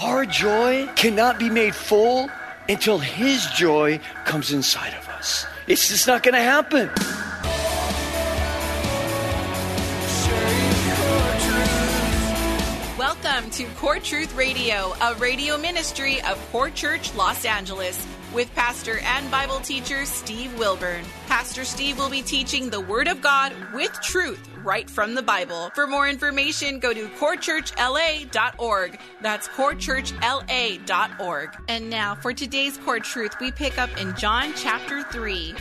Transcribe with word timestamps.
Our 0.00 0.24
joy 0.24 0.88
cannot 0.96 1.38
be 1.38 1.50
made 1.50 1.74
full 1.74 2.30
until 2.66 2.98
His 2.98 3.44
joy 3.50 4.00
comes 4.24 4.50
inside 4.50 4.94
of 4.94 5.06
us. 5.10 5.44
It's 5.66 5.86
just 5.86 6.06
not 6.06 6.22
going 6.22 6.32
to 6.32 6.40
happen. 6.40 6.88
Welcome 12.96 13.50
to 13.50 13.66
Core 13.76 13.98
Truth 13.98 14.34
Radio, 14.34 14.94
a 15.02 15.14
radio 15.16 15.58
ministry 15.58 16.22
of 16.22 16.40
Core 16.50 16.70
Church 16.70 17.14
Los 17.14 17.44
Angeles, 17.44 18.06
with 18.34 18.52
pastor 18.54 18.98
and 19.00 19.30
Bible 19.30 19.60
teacher 19.60 20.06
Steve 20.06 20.56
Wilburn. 20.58 21.04
Pastor 21.26 21.64
Steve 21.64 21.98
will 21.98 22.10
be 22.10 22.22
teaching 22.22 22.70
the 22.70 22.80
Word 22.80 23.08
of 23.08 23.20
God 23.20 23.52
with 23.74 23.92
truth 24.02 24.48
right 24.62 24.88
from 24.88 25.14
the 25.14 25.22
Bible. 25.22 25.70
For 25.74 25.86
more 25.86 26.08
information, 26.08 26.78
go 26.78 26.92
to 26.92 27.08
corechurchla.org. 27.08 29.00
That's 29.20 29.48
corechurchla.org. 29.48 31.56
And 31.68 31.90
now 31.90 32.14
for 32.14 32.32
today's 32.32 32.78
Core 32.78 33.00
Truth, 33.00 33.34
we 33.40 33.52
pick 33.52 33.78
up 33.78 33.90
in 34.00 34.16
John 34.16 34.52
chapter 34.56 35.02
3. 35.04 35.54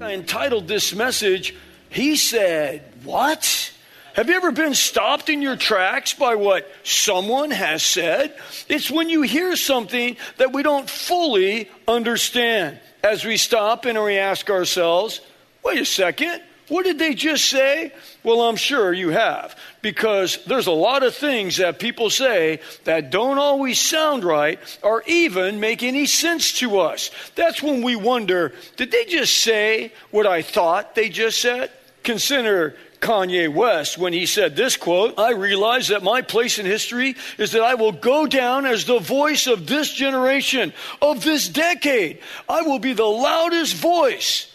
I 0.00 0.14
entitled 0.14 0.66
this 0.66 0.94
message, 0.94 1.54
He 1.90 2.16
Said, 2.16 2.82
What? 3.04 3.72
Have 4.20 4.28
you 4.28 4.36
ever 4.36 4.52
been 4.52 4.74
stopped 4.74 5.30
in 5.30 5.40
your 5.40 5.56
tracks 5.56 6.12
by 6.12 6.34
what 6.34 6.70
someone 6.84 7.50
has 7.50 7.82
said? 7.82 8.36
It's 8.68 8.90
when 8.90 9.08
you 9.08 9.22
hear 9.22 9.56
something 9.56 10.18
that 10.36 10.52
we 10.52 10.62
don't 10.62 10.90
fully 10.90 11.70
understand. 11.88 12.78
As 13.02 13.24
we 13.24 13.38
stop 13.38 13.86
and 13.86 13.96
we 14.04 14.18
ask 14.18 14.50
ourselves, 14.50 15.22
wait 15.64 15.78
a 15.78 15.86
second, 15.86 16.42
what 16.68 16.84
did 16.84 16.98
they 16.98 17.14
just 17.14 17.46
say? 17.46 17.94
Well, 18.22 18.42
I'm 18.42 18.56
sure 18.56 18.92
you 18.92 19.08
have, 19.08 19.56
because 19.80 20.44
there's 20.44 20.66
a 20.66 20.70
lot 20.70 21.02
of 21.02 21.14
things 21.14 21.56
that 21.56 21.78
people 21.78 22.10
say 22.10 22.60
that 22.84 23.10
don't 23.10 23.38
always 23.38 23.80
sound 23.80 24.22
right 24.22 24.58
or 24.82 25.02
even 25.06 25.60
make 25.60 25.82
any 25.82 26.04
sense 26.04 26.58
to 26.58 26.80
us. 26.80 27.10
That's 27.36 27.62
when 27.62 27.80
we 27.80 27.96
wonder, 27.96 28.52
did 28.76 28.90
they 28.90 29.06
just 29.06 29.38
say 29.38 29.94
what 30.10 30.26
I 30.26 30.42
thought 30.42 30.94
they 30.94 31.08
just 31.08 31.40
said? 31.40 31.70
Consider 32.02 32.76
Kanye 33.00 33.52
West 33.52 33.98
when 33.98 34.12
he 34.12 34.26
said 34.26 34.56
this 34.56 34.76
quote 34.76 35.18
I 35.18 35.32
realize 35.32 35.88
that 35.88 36.02
my 36.02 36.22
place 36.22 36.58
in 36.58 36.66
history 36.66 37.16
is 37.38 37.52
that 37.52 37.62
I 37.62 37.74
will 37.74 37.92
go 37.92 38.26
down 38.26 38.66
as 38.66 38.84
the 38.84 38.98
voice 38.98 39.46
of 39.46 39.66
this 39.66 39.92
generation, 39.92 40.72
of 41.00 41.24
this 41.24 41.48
decade. 41.48 42.18
I 42.48 42.62
will 42.62 42.78
be 42.78 42.92
the 42.92 43.04
loudest 43.04 43.74
voice. 43.74 44.46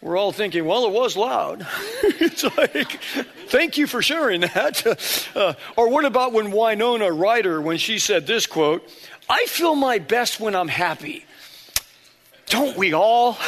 We're 0.00 0.16
all 0.16 0.32
thinking, 0.32 0.64
well, 0.64 0.86
it 0.86 0.92
was 0.92 1.14
loud. 1.14 1.66
it's 2.02 2.42
like, 2.56 3.00
thank 3.48 3.76
you 3.76 3.86
for 3.86 4.02
sharing 4.02 4.42
that. 4.42 5.26
Uh, 5.36 5.54
or 5.76 5.88
what 5.88 6.04
about 6.04 6.32
when 6.32 6.50
Winona 6.50 7.10
Ryder, 7.10 7.60
when 7.60 7.78
she 7.78 7.98
said 7.98 8.26
this 8.26 8.46
quote, 8.46 8.88
I 9.28 9.46
feel 9.46 9.76
my 9.76 9.98
best 9.98 10.40
when 10.40 10.56
I'm 10.56 10.68
happy. 10.68 11.24
Don't 12.50 12.76
we 12.76 12.92
all? 12.92 13.38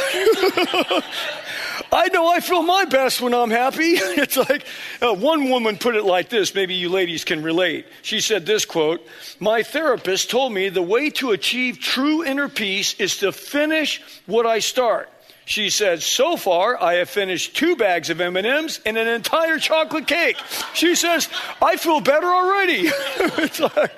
I 1.92 2.08
know 2.12 2.32
I 2.32 2.40
feel 2.40 2.62
my 2.62 2.84
best 2.84 3.20
when 3.20 3.34
I'm 3.34 3.50
happy. 3.50 3.98
It's 4.22 4.36
like 4.36 4.64
uh, 5.00 5.12
one 5.14 5.50
woman 5.50 5.76
put 5.76 5.96
it 5.96 6.04
like 6.04 6.28
this. 6.28 6.54
Maybe 6.54 6.74
you 6.74 6.88
ladies 6.88 7.24
can 7.24 7.42
relate. 7.42 7.86
She 8.02 8.20
said 8.20 8.46
this 8.46 8.64
quote 8.64 9.06
My 9.40 9.62
therapist 9.62 10.30
told 10.30 10.52
me 10.52 10.68
the 10.68 10.82
way 10.82 11.10
to 11.10 11.32
achieve 11.32 11.80
true 11.80 12.24
inner 12.24 12.48
peace 12.48 12.94
is 13.00 13.16
to 13.18 13.32
finish 13.32 14.00
what 14.26 14.46
I 14.46 14.60
start. 14.60 15.10
She 15.44 15.70
said, 15.70 16.02
"So 16.02 16.36
far, 16.36 16.80
I 16.80 16.94
have 16.94 17.10
finished 17.10 17.56
two 17.56 17.74
bags 17.74 18.10
of 18.10 18.20
M&Ms 18.20 18.80
and 18.86 18.96
an 18.96 19.08
entire 19.08 19.58
chocolate 19.58 20.06
cake." 20.06 20.36
She 20.72 20.94
says, 20.94 21.28
"I 21.60 21.76
feel 21.76 22.00
better 22.00 22.26
already." 22.26 22.90
It's 23.18 23.58
like, 23.58 23.92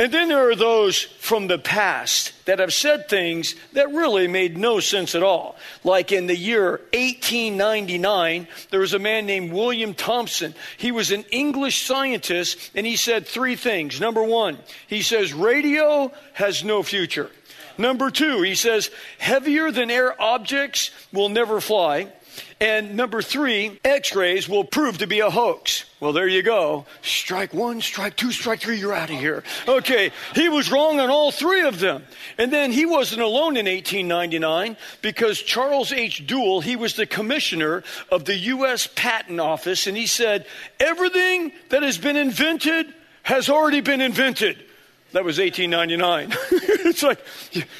and 0.00 0.10
then 0.10 0.28
there 0.28 0.48
are 0.48 0.56
those 0.56 1.02
from 1.02 1.46
the 1.46 1.58
past 1.58 2.32
that 2.46 2.58
have 2.58 2.72
said 2.72 3.06
things 3.06 3.54
that 3.74 3.92
really 3.92 4.28
made 4.28 4.56
no 4.56 4.80
sense 4.80 5.14
at 5.14 5.22
all. 5.22 5.56
Like 5.84 6.10
in 6.10 6.26
the 6.26 6.34
year 6.34 6.80
1899, 6.94 8.48
there 8.70 8.80
was 8.80 8.94
a 8.94 8.98
man 8.98 9.26
named 9.26 9.52
William 9.52 9.92
Thomson. 9.92 10.54
He 10.78 10.90
was 10.90 11.10
an 11.10 11.26
English 11.30 11.82
scientist, 11.84 12.70
and 12.74 12.86
he 12.86 12.96
said 12.96 13.26
three 13.26 13.56
things. 13.56 14.00
Number 14.00 14.22
one, 14.24 14.56
he 14.86 15.02
says 15.02 15.34
radio 15.34 16.10
has 16.32 16.64
no 16.64 16.82
future. 16.82 17.30
Number 17.76 18.10
two, 18.10 18.40
he 18.40 18.54
says, 18.54 18.90
heavier 19.18 19.70
than 19.70 19.90
air 19.90 20.18
objects 20.20 20.92
will 21.12 21.28
never 21.28 21.60
fly. 21.60 22.10
And 22.60 22.96
number 22.96 23.22
three, 23.22 23.80
x 23.84 24.14
rays 24.14 24.48
will 24.48 24.64
prove 24.64 24.98
to 24.98 25.06
be 25.06 25.20
a 25.20 25.30
hoax. 25.30 25.86
Well, 25.98 26.12
there 26.12 26.28
you 26.28 26.42
go. 26.42 26.86
Strike 27.02 27.54
one, 27.54 27.80
strike 27.80 28.16
two, 28.16 28.32
strike 28.32 28.60
three, 28.60 28.78
you're 28.78 28.92
out 28.92 29.10
of 29.10 29.18
here. 29.18 29.42
Okay, 29.66 30.12
he 30.34 30.48
was 30.48 30.70
wrong 30.70 31.00
on 31.00 31.10
all 31.10 31.30
three 31.30 31.62
of 31.62 31.78
them. 31.78 32.04
And 32.38 32.52
then 32.52 32.72
he 32.72 32.86
wasn't 32.86 33.22
alone 33.22 33.56
in 33.56 33.66
1899 33.66 34.76
because 35.02 35.40
Charles 35.40 35.92
H. 35.92 36.26
Duell, 36.26 36.62
he 36.62 36.76
was 36.76 36.96
the 36.96 37.06
commissioner 37.06 37.82
of 38.10 38.24
the 38.24 38.36
U.S. 38.36 38.88
Patent 38.94 39.40
Office, 39.40 39.86
and 39.86 39.96
he 39.96 40.06
said, 40.06 40.46
everything 40.78 41.52
that 41.70 41.82
has 41.82 41.98
been 41.98 42.16
invented 42.16 42.92
has 43.22 43.48
already 43.48 43.80
been 43.80 44.00
invented. 44.00 44.64
That 45.12 45.24
was 45.24 45.38
1899. 45.38 46.32
it's 46.86 47.02
like 47.02 47.24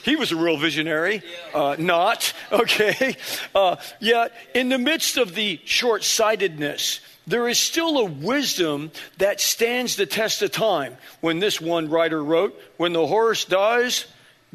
he 0.05 0.17
was 0.17 0.33
a 0.33 0.37
real 0.37 0.57
visionary. 0.57 1.23
Uh, 1.55 1.77
not, 1.79 2.33
okay. 2.53 3.17
Uh, 3.55 3.77
yet, 4.01 4.33
in 4.55 4.69
the 4.69 4.79
midst 4.79 5.17
of 5.17 5.35
the 5.35 5.61
short 5.65 6.03
sightedness, 6.03 7.01
there 7.27 7.49
is 7.49 7.59
still 7.59 7.99
a 7.99 8.05
wisdom 8.05 8.91
that 9.19 9.41
stands 9.41 9.97
the 9.97 10.07
test 10.07 10.43
of 10.43 10.51
time. 10.51 10.97
When 11.21 11.39
this 11.39 11.61
one 11.61 11.89
writer 11.89 12.23
wrote, 12.23 12.61
When 12.77 12.93
the 12.93 13.07
horse 13.07 13.45
dies, 13.45 14.07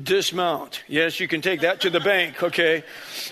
dismount. 0.02 0.84
Yes, 0.88 1.20
you 1.20 1.28
can 1.28 1.42
take 1.42 1.62
that 1.62 1.82
to 1.82 1.90
the 1.90 2.00
bank, 2.00 2.44
okay? 2.44 2.84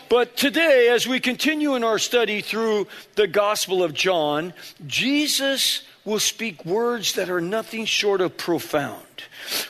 But 0.09 0.37
today, 0.37 0.89
as 0.89 1.07
we 1.07 1.19
continue 1.19 1.75
in 1.75 1.83
our 1.83 1.99
study 1.99 2.41
through 2.41 2.87
the 3.15 3.27
Gospel 3.27 3.83
of 3.83 3.93
John, 3.93 4.53
Jesus 4.87 5.83
will 6.05 6.19
speak 6.19 6.65
words 6.65 7.13
that 7.13 7.29
are 7.29 7.41
nothing 7.41 7.85
short 7.85 8.21
of 8.21 8.37
profound. 8.37 9.05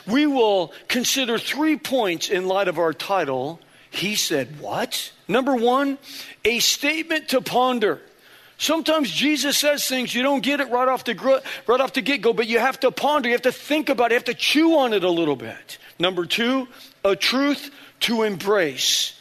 We 0.06 0.26
will 0.26 0.72
consider 0.88 1.38
three 1.38 1.76
points 1.76 2.28
in 2.28 2.46
light 2.46 2.68
of 2.68 2.78
our 2.78 2.92
title. 2.92 3.60
He 3.90 4.14
said, 4.14 4.60
What? 4.60 5.12
Number 5.28 5.54
one, 5.54 5.98
a 6.44 6.58
statement 6.58 7.28
to 7.28 7.40
ponder. 7.40 8.00
Sometimes 8.56 9.10
Jesus 9.10 9.58
says 9.58 9.86
things 9.86 10.14
you 10.14 10.22
don't 10.22 10.42
get 10.42 10.60
it 10.60 10.70
right 10.70 10.88
off 10.88 11.04
the 11.04 11.14
right 11.66 11.80
off 11.80 11.92
the 11.92 12.02
get 12.02 12.22
go, 12.22 12.32
but 12.32 12.46
you 12.46 12.58
have 12.58 12.78
to 12.80 12.90
ponder, 12.90 13.28
you 13.28 13.34
have 13.34 13.42
to 13.42 13.52
think 13.52 13.88
about 13.88 14.06
it, 14.06 14.14
you 14.14 14.16
have 14.16 14.24
to 14.24 14.34
chew 14.34 14.78
on 14.78 14.92
it 14.92 15.04
a 15.04 15.10
little 15.10 15.36
bit. 15.36 15.78
Number 15.98 16.24
two, 16.24 16.68
a 17.04 17.16
truth 17.16 17.70
to 18.00 18.22
embrace, 18.22 19.18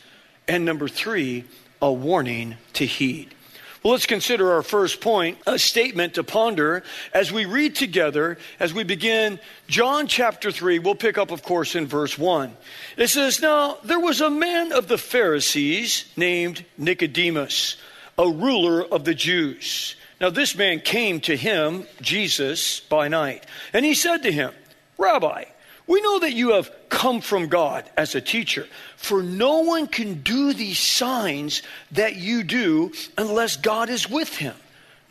and 0.47 0.65
number 0.65 0.87
three, 0.87 1.45
a 1.81 1.91
warning 1.91 2.55
to 2.73 2.85
heed. 2.85 3.33
Well, 3.83 3.91
let's 3.91 4.05
consider 4.05 4.53
our 4.53 4.63
first 4.63 5.01
point, 5.01 5.39
a 5.45 5.59
statement 5.59 6.13
to 6.13 6.23
ponder 6.23 6.83
as 7.13 7.33
we 7.33 7.43
read 7.43 7.75
together, 7.75 8.37
as 8.57 8.73
we 8.73 8.85
begin 8.85 9.41
John 9.67 10.07
chapter 10.07 10.51
3. 10.51 10.79
We'll 10.79 10.95
pick 10.95 11.17
up, 11.17 11.31
of 11.31 11.43
course, 11.43 11.75
in 11.75 11.85
verse 11.85 12.17
1. 12.17 12.55
It 12.95 13.09
says, 13.09 13.41
Now 13.41 13.79
there 13.83 13.99
was 13.99 14.21
a 14.21 14.29
man 14.29 14.71
of 14.71 14.87
the 14.87 14.97
Pharisees 14.97 16.05
named 16.15 16.63
Nicodemus, 16.77 17.75
a 18.17 18.29
ruler 18.29 18.85
of 18.85 19.03
the 19.03 19.15
Jews. 19.15 19.97
Now 20.21 20.29
this 20.29 20.55
man 20.55 20.79
came 20.79 21.19
to 21.21 21.35
him, 21.35 21.85
Jesus, 21.99 22.79
by 22.79 23.09
night, 23.09 23.45
and 23.73 23.83
he 23.83 23.95
said 23.95 24.23
to 24.23 24.31
him, 24.31 24.53
Rabbi, 24.97 25.43
we 25.87 26.01
know 26.01 26.19
that 26.19 26.33
you 26.33 26.53
have 26.53 26.71
come 26.89 27.21
from 27.21 27.47
God 27.47 27.89
as 27.97 28.15
a 28.15 28.21
teacher, 28.21 28.67
for 28.95 29.21
no 29.21 29.59
one 29.59 29.87
can 29.87 30.21
do 30.21 30.53
these 30.53 30.79
signs 30.79 31.61
that 31.91 32.15
you 32.15 32.43
do 32.43 32.93
unless 33.17 33.57
God 33.57 33.89
is 33.89 34.09
with 34.09 34.37
him. 34.37 34.55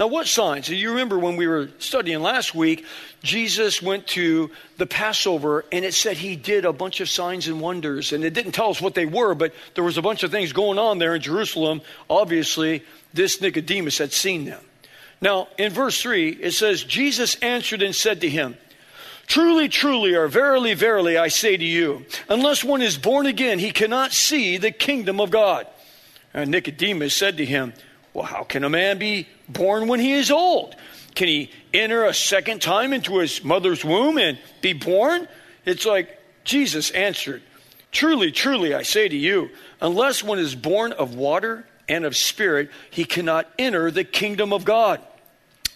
Now, 0.00 0.06
what 0.08 0.26
signs? 0.26 0.68
You 0.68 0.90
remember 0.90 1.18
when 1.18 1.36
we 1.36 1.46
were 1.46 1.68
studying 1.78 2.22
last 2.22 2.54
week, 2.54 2.84
Jesus 3.22 3.80
went 3.80 4.06
to 4.08 4.50
the 4.76 4.86
Passover 4.86 5.64
and 5.70 5.84
it 5.84 5.94
said 5.94 6.16
he 6.16 6.34
did 6.34 6.64
a 6.64 6.72
bunch 6.72 7.00
of 7.00 7.08
signs 7.08 7.46
and 7.46 7.60
wonders. 7.60 8.12
And 8.12 8.24
it 8.24 8.34
didn't 8.34 8.52
tell 8.52 8.70
us 8.70 8.80
what 8.80 8.94
they 8.94 9.06
were, 9.06 9.34
but 9.34 9.54
there 9.74 9.84
was 9.84 9.98
a 9.98 10.02
bunch 10.02 10.24
of 10.24 10.32
things 10.32 10.52
going 10.52 10.78
on 10.78 10.98
there 10.98 11.14
in 11.14 11.20
Jerusalem. 11.20 11.82
Obviously, 12.10 12.82
this 13.14 13.40
Nicodemus 13.40 13.98
had 13.98 14.12
seen 14.12 14.44
them. 14.44 14.60
Now, 15.20 15.46
in 15.56 15.70
verse 15.70 16.02
3, 16.02 16.30
it 16.30 16.50
says, 16.50 16.82
Jesus 16.82 17.36
answered 17.36 17.82
and 17.82 17.94
said 17.94 18.22
to 18.22 18.28
him, 18.28 18.56
Truly, 19.32 19.70
truly, 19.70 20.14
or 20.14 20.28
verily, 20.28 20.74
verily, 20.74 21.16
I 21.16 21.28
say 21.28 21.56
to 21.56 21.64
you, 21.64 22.04
unless 22.28 22.62
one 22.62 22.82
is 22.82 22.98
born 22.98 23.24
again, 23.24 23.58
he 23.58 23.70
cannot 23.70 24.12
see 24.12 24.58
the 24.58 24.70
kingdom 24.70 25.22
of 25.22 25.30
God. 25.30 25.66
And 26.34 26.50
Nicodemus 26.50 27.16
said 27.16 27.38
to 27.38 27.46
him, 27.46 27.72
Well, 28.12 28.26
how 28.26 28.44
can 28.44 28.62
a 28.62 28.68
man 28.68 28.98
be 28.98 29.26
born 29.48 29.88
when 29.88 30.00
he 30.00 30.12
is 30.12 30.30
old? 30.30 30.76
Can 31.14 31.28
he 31.28 31.50
enter 31.72 32.04
a 32.04 32.12
second 32.12 32.60
time 32.60 32.92
into 32.92 33.20
his 33.20 33.42
mother's 33.42 33.82
womb 33.82 34.18
and 34.18 34.38
be 34.60 34.74
born? 34.74 35.26
It's 35.64 35.86
like 35.86 36.20
Jesus 36.44 36.90
answered, 36.90 37.42
Truly, 37.90 38.32
truly, 38.32 38.74
I 38.74 38.82
say 38.82 39.08
to 39.08 39.16
you, 39.16 39.48
unless 39.80 40.22
one 40.22 40.40
is 40.40 40.54
born 40.54 40.92
of 40.92 41.14
water 41.14 41.66
and 41.88 42.04
of 42.04 42.18
spirit, 42.18 42.70
he 42.90 43.06
cannot 43.06 43.50
enter 43.58 43.90
the 43.90 44.04
kingdom 44.04 44.52
of 44.52 44.66
God. 44.66 45.00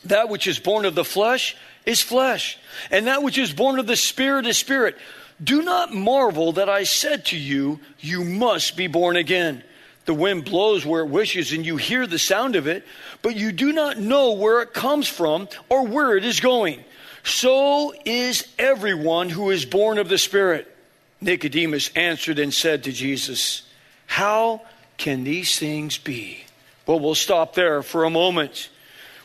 That 0.05 0.29
which 0.29 0.47
is 0.47 0.59
born 0.59 0.85
of 0.85 0.95
the 0.95 1.07
flesh 1.07 1.57
is 1.87 2.03
flesh, 2.03 2.59
and 2.91 3.07
that 3.07 3.23
which 3.23 3.39
is 3.39 3.53
born 3.53 3.79
of 3.79 3.87
the 3.87 3.97
spirit 3.97 4.47
is 4.47 4.59
spirit. 4.59 4.97
Do 5.43 5.63
not 5.63 5.95
marvel 5.95 6.53
that 6.53 6.69
I 6.69 6.83
said 6.83 7.27
to 7.27 7.39
you, 7.39 7.81
You 8.01 8.25
must 8.25 8.77
be 8.77 8.89
born 8.89 9.17
again. 9.17 9.63
The 10.07 10.15
wind 10.15 10.45
blows 10.45 10.87
where 10.87 11.03
it 11.03 11.09
wishes, 11.09 11.53
and 11.53 11.67
you 11.67 11.77
hear 11.77 12.07
the 12.07 12.19
sound 12.19 12.57
of 12.57 12.67
it, 12.67 12.85
but 13.23 13.35
you 13.35 13.53
do 13.53 13.73
not 13.73 13.99
know 13.99 14.33
where 14.33 14.63
it 14.63 14.73
comes 14.73 15.09
from 15.09 15.49
or 15.69 15.87
where 15.87 16.17
it 16.17 16.25
is 16.25 16.41
going. 16.41 16.85
So 17.25 17.93
is 18.05 18.47
everyone 18.57 19.31
who 19.31 19.51
is 19.51 19.65
born 19.65 19.99
of 19.99 20.09
the 20.09 20.17
Spirit. 20.17 20.73
Nicodemus 21.21 21.91
answered 21.97 22.39
and 22.39 22.55
said 22.55 22.85
to 22.85 22.93
Jesus, 22.93 23.63
How 24.07 24.63
can 24.97 25.25
these 25.25 25.59
things 25.59 25.99
be? 25.99 26.45
Well, 26.87 27.01
we'll 27.01 27.17
stop 27.17 27.55
there 27.55 27.83
for 27.83 28.05
a 28.05 28.11
moment. 28.11 28.69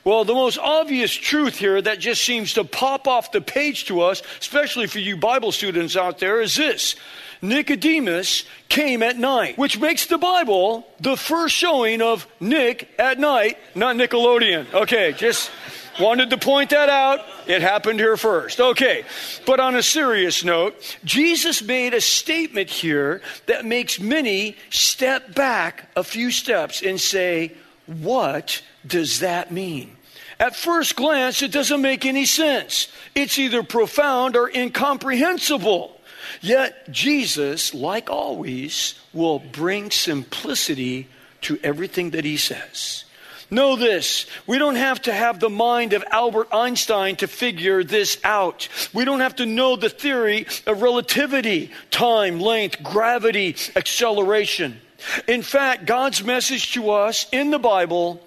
Well, 0.03 0.25
the 0.25 0.33
most 0.33 0.57
obvious 0.57 1.11
truth 1.11 1.57
here 1.57 1.79
that 1.81 1.99
just 1.99 2.23
seems 2.23 2.53
to 2.53 2.63
pop 2.63 3.07
off 3.07 3.31
the 3.31 3.41
page 3.41 3.85
to 3.85 4.01
us, 4.01 4.23
especially 4.39 4.87
for 4.87 4.99
you 4.99 5.15
Bible 5.15 5.51
students 5.51 5.95
out 5.95 6.17
there, 6.17 6.41
is 6.41 6.55
this 6.55 6.95
Nicodemus 7.41 8.45
came 8.69 9.03
at 9.03 9.17
night, 9.17 9.57
which 9.57 9.79
makes 9.79 10.05
the 10.07 10.17
Bible 10.17 10.87
the 10.99 11.17
first 11.17 11.55
showing 11.55 12.01
of 12.01 12.27
Nick 12.39 12.89
at 12.97 13.19
night, 13.19 13.57
not 13.75 13.95
Nickelodeon. 13.95 14.71
Okay, 14.73 15.13
just 15.13 15.51
wanted 15.99 16.29
to 16.31 16.37
point 16.37 16.69
that 16.71 16.89
out. 16.89 17.19
It 17.47 17.61
happened 17.61 17.99
here 17.99 18.17
first. 18.17 18.59
Okay, 18.59 19.03
but 19.45 19.59
on 19.59 19.75
a 19.75 19.83
serious 19.83 20.43
note, 20.43 20.97
Jesus 21.03 21.61
made 21.61 21.93
a 21.93 22.01
statement 22.01 22.69
here 22.69 23.21
that 23.47 23.65
makes 23.65 23.99
many 23.99 24.55
step 24.69 25.35
back 25.35 25.89
a 25.95 26.03
few 26.03 26.31
steps 26.31 26.81
and 26.81 26.99
say, 26.99 27.53
What 27.85 28.61
does 28.85 29.19
that 29.19 29.51
mean? 29.51 29.97
At 30.39 30.55
first 30.55 30.95
glance, 30.95 31.41
it 31.41 31.51
doesn't 31.51 31.81
make 31.81 32.05
any 32.05 32.25
sense. 32.25 32.87
It's 33.13 33.37
either 33.37 33.63
profound 33.63 34.35
or 34.35 34.49
incomprehensible. 34.49 35.99
Yet 36.41 36.91
Jesus, 36.91 37.73
like 37.73 38.09
always, 38.09 38.95
will 39.13 39.39
bring 39.39 39.91
simplicity 39.91 41.07
to 41.41 41.59
everything 41.63 42.11
that 42.11 42.25
he 42.25 42.37
says. 42.37 43.05
Know 43.53 43.75
this 43.75 44.27
we 44.47 44.57
don't 44.57 44.77
have 44.77 45.01
to 45.03 45.13
have 45.13 45.41
the 45.41 45.49
mind 45.49 45.91
of 45.91 46.05
Albert 46.09 46.47
Einstein 46.53 47.17
to 47.17 47.27
figure 47.27 47.83
this 47.83 48.17
out. 48.23 48.69
We 48.93 49.03
don't 49.03 49.19
have 49.19 49.35
to 49.35 49.45
know 49.45 49.75
the 49.75 49.89
theory 49.89 50.47
of 50.65 50.81
relativity, 50.81 51.71
time, 51.91 52.39
length, 52.39 52.81
gravity, 52.81 53.57
acceleration. 53.75 54.79
In 55.27 55.41
fact, 55.41 55.85
God's 55.85 56.23
message 56.23 56.73
to 56.73 56.91
us 56.91 57.25
in 57.31 57.51
the 57.51 57.59
Bible 57.59 58.21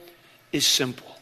is 0.53 0.67
simple, 0.67 1.17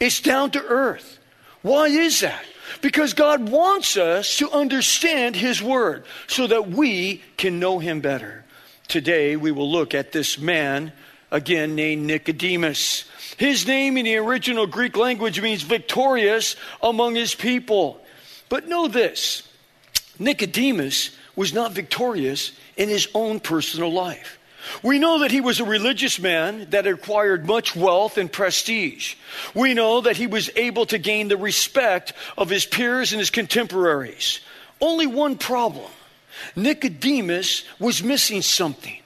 it's 0.00 0.20
down 0.20 0.50
to 0.52 0.62
earth. 0.62 1.18
Why 1.62 1.86
is 1.86 2.20
that? 2.20 2.44
Because 2.80 3.14
God 3.14 3.48
wants 3.48 3.96
us 3.96 4.38
to 4.38 4.50
understand 4.50 5.36
His 5.36 5.62
Word 5.62 6.04
so 6.26 6.46
that 6.48 6.68
we 6.70 7.22
can 7.36 7.60
know 7.60 7.78
Him 7.78 8.00
better. 8.00 8.44
Today, 8.88 9.36
we 9.36 9.52
will 9.52 9.70
look 9.70 9.94
at 9.94 10.12
this 10.12 10.38
man, 10.38 10.92
again 11.30 11.74
named 11.74 12.04
Nicodemus. 12.06 13.04
His 13.36 13.66
name 13.66 13.96
in 13.96 14.04
the 14.04 14.16
original 14.16 14.66
Greek 14.66 14.96
language 14.96 15.40
means 15.40 15.62
victorious 15.62 16.56
among 16.82 17.14
his 17.14 17.34
people. 17.34 18.00
But 18.48 18.68
know 18.68 18.88
this 18.88 19.48
Nicodemus 20.18 21.10
was 21.34 21.54
not 21.54 21.72
victorious 21.72 22.52
in 22.76 22.88
his 22.88 23.08
own 23.14 23.40
personal 23.40 23.92
life. 23.92 24.38
We 24.82 24.98
know 24.98 25.20
that 25.20 25.30
he 25.30 25.40
was 25.40 25.60
a 25.60 25.64
religious 25.64 26.18
man 26.18 26.68
that 26.70 26.86
acquired 26.86 27.46
much 27.46 27.74
wealth 27.74 28.18
and 28.18 28.30
prestige. 28.30 29.14
We 29.54 29.74
know 29.74 30.02
that 30.02 30.16
he 30.16 30.26
was 30.26 30.50
able 30.56 30.86
to 30.86 30.98
gain 30.98 31.28
the 31.28 31.36
respect 31.36 32.12
of 32.38 32.48
his 32.48 32.66
peers 32.66 33.12
and 33.12 33.18
his 33.18 33.30
contemporaries. 33.30 34.40
Only 34.80 35.06
one 35.06 35.38
problem 35.38 35.90
Nicodemus 36.56 37.64
was 37.78 38.02
missing 38.02 38.42
something. 38.42 38.98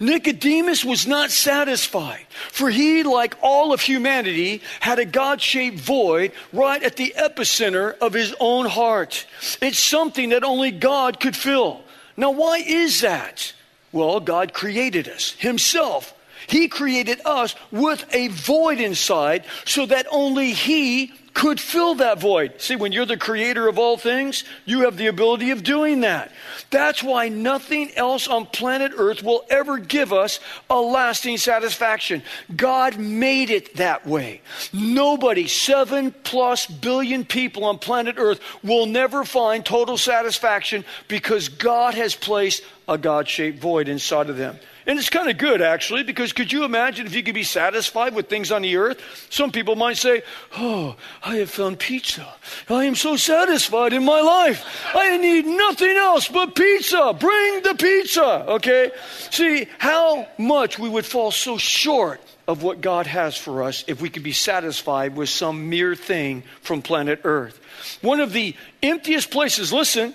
Nicodemus 0.00 0.84
was 0.84 1.06
not 1.06 1.30
satisfied, 1.30 2.26
for 2.50 2.68
he, 2.68 3.04
like 3.04 3.36
all 3.42 3.72
of 3.72 3.80
humanity, 3.80 4.60
had 4.80 4.98
a 4.98 5.04
God 5.04 5.40
shaped 5.40 5.78
void 5.78 6.32
right 6.52 6.82
at 6.82 6.96
the 6.96 7.14
epicenter 7.16 7.96
of 7.98 8.12
his 8.12 8.34
own 8.40 8.66
heart. 8.66 9.26
It's 9.62 9.78
something 9.78 10.30
that 10.30 10.44
only 10.44 10.72
God 10.72 11.20
could 11.20 11.36
fill. 11.36 11.82
Now, 12.16 12.32
why 12.32 12.58
is 12.58 13.02
that? 13.02 13.52
Well, 13.92 14.20
God 14.20 14.52
created 14.52 15.08
us 15.08 15.32
Himself. 15.32 16.14
He 16.46 16.68
created 16.68 17.20
us 17.24 17.54
with 17.70 18.04
a 18.12 18.28
void 18.28 18.80
inside 18.80 19.44
so 19.64 19.86
that 19.86 20.06
only 20.10 20.52
He 20.52 21.12
could 21.38 21.60
fill 21.60 21.94
that 21.94 22.18
void. 22.18 22.60
See, 22.60 22.74
when 22.74 22.90
you're 22.90 23.06
the 23.06 23.16
creator 23.16 23.68
of 23.68 23.78
all 23.78 23.96
things, 23.96 24.42
you 24.64 24.80
have 24.80 24.96
the 24.96 25.06
ability 25.06 25.52
of 25.52 25.62
doing 25.62 26.00
that. 26.00 26.32
That's 26.70 27.00
why 27.00 27.28
nothing 27.28 27.92
else 27.94 28.26
on 28.26 28.46
planet 28.46 28.90
Earth 28.96 29.22
will 29.22 29.44
ever 29.48 29.78
give 29.78 30.12
us 30.12 30.40
a 30.68 30.80
lasting 30.80 31.36
satisfaction. 31.36 32.24
God 32.56 32.98
made 32.98 33.50
it 33.50 33.76
that 33.76 34.04
way. 34.04 34.40
Nobody, 34.72 35.46
seven 35.46 36.12
plus 36.24 36.66
billion 36.66 37.24
people 37.24 37.64
on 37.64 37.78
planet 37.78 38.16
Earth, 38.18 38.40
will 38.64 38.86
never 38.86 39.24
find 39.24 39.64
total 39.64 39.96
satisfaction 39.96 40.84
because 41.06 41.48
God 41.48 41.94
has 41.94 42.16
placed 42.16 42.64
a 42.88 42.98
God 42.98 43.28
shaped 43.28 43.60
void 43.60 43.86
inside 43.86 44.28
of 44.28 44.36
them. 44.36 44.58
And 44.88 44.98
it's 44.98 45.10
kind 45.10 45.28
of 45.28 45.36
good, 45.36 45.60
actually, 45.60 46.02
because 46.02 46.32
could 46.32 46.50
you 46.50 46.64
imagine 46.64 47.06
if 47.06 47.14
you 47.14 47.22
could 47.22 47.34
be 47.34 47.42
satisfied 47.42 48.14
with 48.14 48.30
things 48.30 48.50
on 48.50 48.62
the 48.62 48.78
earth? 48.78 49.26
Some 49.28 49.52
people 49.52 49.76
might 49.76 49.98
say, 49.98 50.22
Oh, 50.56 50.96
I 51.28 51.36
have 51.36 51.50
found 51.50 51.78
pizza. 51.78 52.26
I 52.70 52.86
am 52.86 52.94
so 52.94 53.16
satisfied 53.16 53.92
in 53.92 54.02
my 54.02 54.22
life. 54.22 54.64
I 54.94 55.18
need 55.18 55.44
nothing 55.44 55.94
else 55.94 56.26
but 56.26 56.54
pizza. 56.54 57.14
Bring 57.20 57.62
the 57.62 57.74
pizza, 57.74 58.46
okay? 58.52 58.92
See 59.30 59.68
how 59.76 60.26
much 60.38 60.78
we 60.78 60.88
would 60.88 61.04
fall 61.04 61.30
so 61.30 61.58
short 61.58 62.22
of 62.46 62.62
what 62.62 62.80
God 62.80 63.06
has 63.06 63.36
for 63.36 63.62
us 63.62 63.84
if 63.86 64.00
we 64.00 64.08
could 64.08 64.22
be 64.22 64.32
satisfied 64.32 65.16
with 65.16 65.28
some 65.28 65.68
mere 65.68 65.94
thing 65.94 66.44
from 66.62 66.80
planet 66.80 67.20
Earth. 67.24 67.60
One 68.00 68.20
of 68.20 68.32
the 68.32 68.56
emptiest 68.82 69.30
places, 69.30 69.70
listen, 69.70 70.14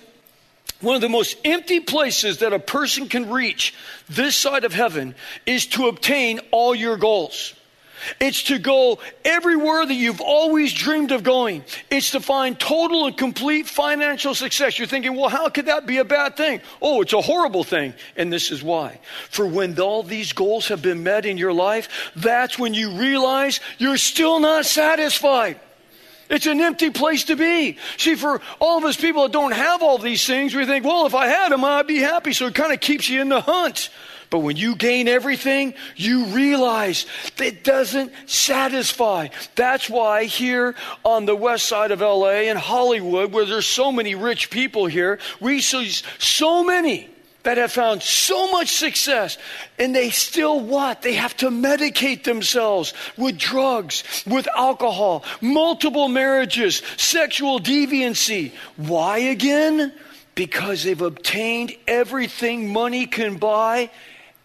one 0.80 0.96
of 0.96 1.00
the 1.00 1.08
most 1.08 1.36
empty 1.44 1.78
places 1.78 2.38
that 2.38 2.52
a 2.52 2.58
person 2.58 3.08
can 3.08 3.30
reach 3.30 3.72
this 4.08 4.34
side 4.34 4.64
of 4.64 4.72
heaven 4.72 5.14
is 5.46 5.66
to 5.66 5.86
obtain 5.86 6.40
all 6.50 6.74
your 6.74 6.96
goals. 6.96 7.54
It's 8.20 8.44
to 8.44 8.58
go 8.58 8.98
everywhere 9.24 9.84
that 9.86 9.94
you've 9.94 10.20
always 10.20 10.72
dreamed 10.72 11.12
of 11.12 11.22
going. 11.22 11.64
It's 11.90 12.10
to 12.12 12.20
find 12.20 12.58
total 12.58 13.06
and 13.06 13.16
complete 13.16 13.66
financial 13.66 14.34
success. 14.34 14.78
You're 14.78 14.88
thinking, 14.88 15.14
well, 15.16 15.28
how 15.28 15.48
could 15.48 15.66
that 15.66 15.86
be 15.86 15.98
a 15.98 16.04
bad 16.04 16.36
thing? 16.36 16.60
Oh, 16.80 17.02
it's 17.02 17.12
a 17.12 17.20
horrible 17.20 17.64
thing. 17.64 17.94
And 18.16 18.32
this 18.32 18.50
is 18.50 18.62
why. 18.62 19.00
For 19.30 19.46
when 19.46 19.78
all 19.78 20.02
these 20.02 20.32
goals 20.32 20.68
have 20.68 20.82
been 20.82 21.02
met 21.02 21.26
in 21.26 21.38
your 21.38 21.52
life, 21.52 22.12
that's 22.16 22.58
when 22.58 22.74
you 22.74 22.92
realize 22.92 23.60
you're 23.78 23.96
still 23.96 24.40
not 24.40 24.66
satisfied. 24.66 25.60
It's 26.30 26.46
an 26.46 26.60
empty 26.60 26.90
place 26.90 27.24
to 27.24 27.36
be. 27.36 27.76
See, 27.98 28.14
for 28.14 28.40
all 28.58 28.78
of 28.78 28.84
us 28.84 28.96
people 28.96 29.24
that 29.24 29.32
don't 29.32 29.52
have 29.52 29.82
all 29.82 29.98
these 29.98 30.26
things, 30.26 30.54
we 30.54 30.64
think, 30.64 30.84
well, 30.84 31.06
if 31.06 31.14
I 31.14 31.26
had 31.26 31.50
them, 31.50 31.64
I'd 31.64 31.86
be 31.86 31.98
happy. 31.98 32.32
So 32.32 32.46
it 32.46 32.54
kind 32.54 32.72
of 32.72 32.80
keeps 32.80 33.08
you 33.08 33.20
in 33.20 33.28
the 33.28 33.40
hunt. 33.40 33.90
But 34.34 34.40
when 34.40 34.56
you 34.56 34.74
gain 34.74 35.06
everything, 35.06 35.74
you 35.94 36.24
realize 36.24 37.06
it 37.38 37.62
doesn't 37.62 38.10
satisfy. 38.26 39.28
That's 39.54 39.88
why 39.88 40.24
here 40.24 40.74
on 41.04 41.24
the 41.24 41.36
west 41.36 41.68
side 41.68 41.92
of 41.92 42.00
LA 42.00 42.50
in 42.50 42.56
Hollywood, 42.56 43.32
where 43.32 43.44
there's 43.44 43.64
so 43.64 43.92
many 43.92 44.16
rich 44.16 44.50
people 44.50 44.86
here, 44.86 45.20
we 45.38 45.60
see 45.60 45.88
so 46.18 46.64
many 46.64 47.08
that 47.44 47.58
have 47.58 47.70
found 47.70 48.02
so 48.02 48.50
much 48.50 48.72
success 48.72 49.38
and 49.78 49.94
they 49.94 50.10
still 50.10 50.58
what? 50.58 51.02
They 51.02 51.14
have 51.14 51.36
to 51.36 51.50
medicate 51.50 52.24
themselves 52.24 52.92
with 53.16 53.38
drugs, 53.38 54.02
with 54.26 54.48
alcohol, 54.56 55.22
multiple 55.40 56.08
marriages, 56.08 56.82
sexual 56.96 57.60
deviancy. 57.60 58.50
Why 58.78 59.18
again? 59.18 59.92
Because 60.34 60.82
they've 60.82 61.00
obtained 61.00 61.76
everything 61.86 62.72
money 62.72 63.06
can 63.06 63.36
buy 63.36 63.90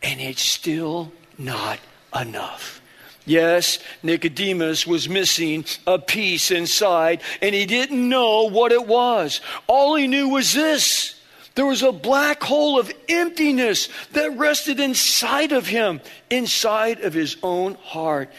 and 0.02 0.20
it's 0.20 0.42
still 0.42 1.12
not 1.38 1.80
enough. 2.20 2.82
Yes, 3.26 3.80
Nicodemus 4.02 4.88
was 4.88 5.08
missing 5.08 5.66
a 5.86 6.00
piece 6.00 6.50
inside, 6.50 7.22
and 7.42 7.54
he 7.54 7.66
didn't 7.66 8.10
know 8.10 8.50
what 8.50 8.72
it 8.72 8.88
was. 8.88 9.42
All 9.68 9.96
he 9.96 10.08
knew 10.08 10.30
was 10.30 10.54
this 10.54 11.16
there 11.56 11.66
was 11.66 11.84
a 11.84 11.92
black 11.92 12.42
hole 12.42 12.80
of 12.80 12.92
emptiness 13.10 13.90
that 14.14 14.38
rested 14.38 14.80
inside 14.80 15.52
of 15.52 15.68
him, 15.68 16.00
inside 16.30 17.02
of 17.02 17.14
his 17.14 17.36
own 17.44 17.76
heart. 17.76 18.32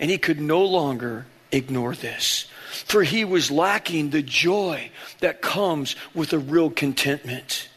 And 0.00 0.10
he 0.10 0.18
could 0.18 0.40
no 0.40 0.64
longer 0.64 1.24
ignore 1.52 1.94
this, 1.94 2.46
for 2.84 3.04
he 3.04 3.24
was 3.24 3.50
lacking 3.50 4.10
the 4.10 4.22
joy 4.22 4.90
that 5.20 5.40
comes 5.40 5.94
with 6.14 6.32
a 6.32 6.38
real 6.38 6.68
contentment. 6.68 7.68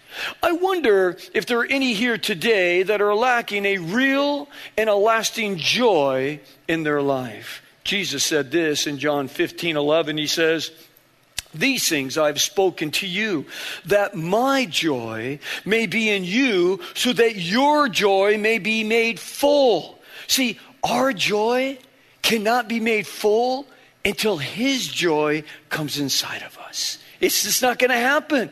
I 0.42 0.52
wonder 0.52 1.18
if 1.34 1.46
there 1.46 1.60
are 1.60 1.66
any 1.66 1.94
here 1.94 2.18
today 2.18 2.84
that 2.84 3.02
are 3.02 3.16
lacking 3.16 3.66
a 3.66 3.78
real 3.78 4.50
and 4.78 4.90
a 4.90 4.96
lasting 4.96 5.58
joy 5.58 6.40
in 6.68 6.84
their 6.84 7.02
life. 7.02 7.62
Jesus 7.84 8.24
said 8.24 8.52
this 8.52 8.88
in 8.88 8.98
John 8.98 9.28
15 9.28 9.78
11. 9.78 10.18
He 10.18 10.28
says, 10.28 10.72
these 11.54 11.88
things 11.88 12.18
I've 12.18 12.42
spoken 12.42 12.92
to 12.92 13.08
you, 13.08 13.46
that 13.86 14.16
my 14.16 14.66
joy 14.66 15.40
may 15.66 15.86
be 15.86 16.10
in 16.10 16.24
you, 16.24 16.82
so 16.94 17.14
that 17.14 17.36
your 17.36 17.90
joy 17.90 18.38
may 18.38 18.60
be 18.60 18.84
made 18.84 19.20
full. 19.20 20.00
See, 20.28 20.60
our 20.84 21.14
joy 21.14 21.80
cannot 22.22 22.68
be 22.68 22.80
made 22.80 23.08
full 23.08 23.66
until 24.04 24.38
His 24.38 24.88
joy 24.88 25.44
comes 25.70 26.00
inside 26.00 26.44
of 26.44 26.58
us. 26.58 27.00
It's 27.20 27.44
just 27.44 27.62
not 27.62 27.80
going 27.80 27.92
to 27.92 27.98
happen. 27.98 28.52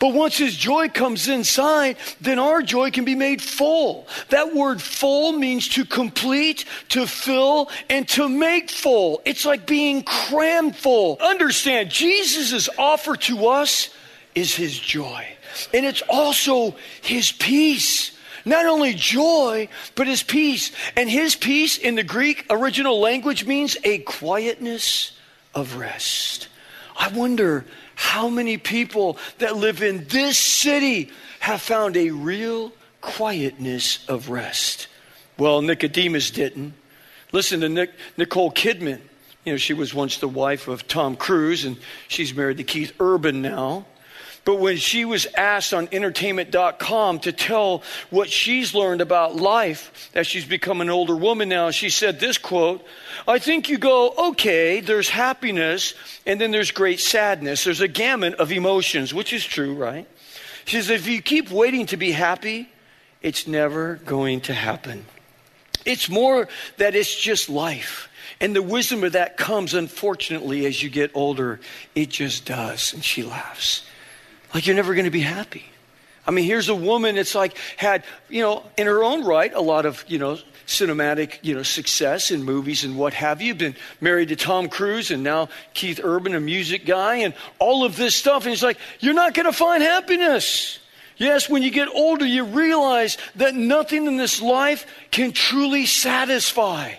But 0.00 0.14
once 0.14 0.36
his 0.36 0.56
joy 0.56 0.88
comes 0.88 1.28
inside, 1.28 1.96
then 2.20 2.38
our 2.38 2.62
joy 2.62 2.90
can 2.90 3.04
be 3.04 3.14
made 3.14 3.42
full. 3.42 4.06
That 4.30 4.54
word 4.54 4.82
full 4.82 5.32
means 5.32 5.68
to 5.70 5.84
complete, 5.84 6.64
to 6.90 7.06
fill, 7.06 7.70
and 7.88 8.08
to 8.10 8.28
make 8.28 8.70
full. 8.70 9.22
It's 9.24 9.44
like 9.44 9.66
being 9.66 10.02
crammed 10.02 10.76
full. 10.76 11.18
Understand, 11.20 11.90
Jesus' 11.90 12.68
offer 12.78 13.16
to 13.16 13.46
us 13.46 13.90
is 14.34 14.54
his 14.54 14.78
joy. 14.78 15.26
And 15.72 15.84
it's 15.84 16.02
also 16.08 16.76
his 17.02 17.32
peace. 17.32 18.12
Not 18.44 18.66
only 18.66 18.94
joy, 18.94 19.68
but 19.94 20.06
his 20.06 20.22
peace. 20.22 20.72
And 20.96 21.10
his 21.10 21.34
peace 21.34 21.76
in 21.76 21.96
the 21.96 22.04
Greek 22.04 22.46
original 22.50 23.00
language 23.00 23.46
means 23.46 23.76
a 23.84 23.98
quietness 23.98 25.12
of 25.54 25.76
rest. 25.76 26.48
I 26.96 27.08
wonder 27.08 27.64
how 27.98 28.28
many 28.28 28.58
people 28.58 29.18
that 29.38 29.56
live 29.56 29.82
in 29.82 30.04
this 30.04 30.38
city 30.38 31.10
have 31.40 31.60
found 31.60 31.96
a 31.96 32.12
real 32.12 32.70
quietness 33.00 34.06
of 34.08 34.30
rest? 34.30 34.86
Well, 35.36 35.62
Nicodemus 35.62 36.30
didn't. 36.30 36.74
Listen 37.32 37.60
to 37.62 37.68
Nic- 37.68 37.94
Nicole 38.16 38.52
Kidman. 38.52 39.00
You 39.44 39.54
know, 39.54 39.56
she 39.56 39.74
was 39.74 39.92
once 39.92 40.18
the 40.18 40.28
wife 40.28 40.68
of 40.68 40.86
Tom 40.86 41.16
Cruise, 41.16 41.64
and 41.64 41.76
she's 42.06 42.32
married 42.32 42.58
to 42.58 42.62
Keith 42.62 42.92
Urban 43.00 43.42
now. 43.42 43.84
But 44.48 44.60
when 44.60 44.78
she 44.78 45.04
was 45.04 45.26
asked 45.36 45.74
on 45.74 45.90
entertainment.com 45.92 47.18
to 47.18 47.32
tell 47.32 47.82
what 48.08 48.30
she's 48.30 48.72
learned 48.72 49.02
about 49.02 49.36
life 49.36 50.10
as 50.14 50.26
she's 50.26 50.46
become 50.46 50.80
an 50.80 50.88
older 50.88 51.14
woman 51.14 51.50
now, 51.50 51.70
she 51.70 51.90
said 51.90 52.18
this 52.18 52.38
quote 52.38 52.82
I 53.26 53.40
think 53.40 53.68
you 53.68 53.76
go, 53.76 54.14
okay, 54.30 54.80
there's 54.80 55.10
happiness, 55.10 55.92
and 56.24 56.40
then 56.40 56.50
there's 56.50 56.70
great 56.70 56.98
sadness. 56.98 57.64
There's 57.64 57.82
a 57.82 57.88
gamut 57.88 58.36
of 58.36 58.50
emotions, 58.50 59.12
which 59.12 59.34
is 59.34 59.44
true, 59.44 59.74
right? 59.74 60.08
She 60.64 60.76
says, 60.76 60.88
if 60.88 61.06
you 61.06 61.20
keep 61.20 61.50
waiting 61.50 61.84
to 61.84 61.98
be 61.98 62.12
happy, 62.12 62.70
it's 63.20 63.46
never 63.46 63.96
going 63.96 64.40
to 64.42 64.54
happen. 64.54 65.04
It's 65.84 66.08
more 66.08 66.48
that 66.78 66.94
it's 66.94 67.14
just 67.14 67.50
life. 67.50 68.08
And 68.40 68.56
the 68.56 68.62
wisdom 68.62 69.04
of 69.04 69.12
that 69.12 69.36
comes, 69.36 69.74
unfortunately, 69.74 70.64
as 70.64 70.82
you 70.82 70.88
get 70.88 71.10
older. 71.12 71.60
It 71.94 72.08
just 72.08 72.46
does. 72.46 72.94
And 72.94 73.04
she 73.04 73.22
laughs. 73.22 73.84
Like 74.54 74.66
you're 74.66 74.76
never 74.76 74.94
going 74.94 75.04
to 75.04 75.10
be 75.10 75.20
happy. 75.20 75.64
I 76.26 76.30
mean, 76.30 76.44
here's 76.44 76.68
a 76.68 76.74
woman 76.74 77.14
that's 77.14 77.34
like 77.34 77.56
had, 77.76 78.04
you 78.28 78.42
know, 78.42 78.62
in 78.76 78.86
her 78.86 79.02
own 79.02 79.24
right, 79.24 79.52
a 79.52 79.62
lot 79.62 79.86
of, 79.86 80.04
you 80.08 80.18
know, 80.18 80.38
cinematic, 80.66 81.38
you 81.40 81.54
know, 81.54 81.62
success 81.62 82.30
in 82.30 82.42
movies 82.42 82.84
and 82.84 82.98
what 82.98 83.14
have 83.14 83.40
you. 83.40 83.54
Been 83.54 83.74
married 84.02 84.28
to 84.28 84.36
Tom 84.36 84.68
Cruise 84.68 85.10
and 85.10 85.22
now 85.22 85.48
Keith 85.72 86.00
Urban, 86.02 86.34
a 86.34 86.40
music 86.40 86.84
guy, 86.84 87.16
and 87.16 87.32
all 87.58 87.84
of 87.84 87.96
this 87.96 88.14
stuff. 88.14 88.42
And 88.44 88.50
he's 88.50 88.62
like, 88.62 88.78
you're 89.00 89.14
not 89.14 89.32
going 89.32 89.46
to 89.46 89.52
find 89.52 89.82
happiness. 89.82 90.78
Yes, 91.16 91.48
when 91.48 91.62
you 91.62 91.70
get 91.70 91.88
older, 91.88 92.26
you 92.26 92.44
realize 92.44 93.16
that 93.36 93.54
nothing 93.54 94.06
in 94.06 94.18
this 94.18 94.42
life 94.42 94.86
can 95.10 95.32
truly 95.32 95.86
satisfy 95.86 96.92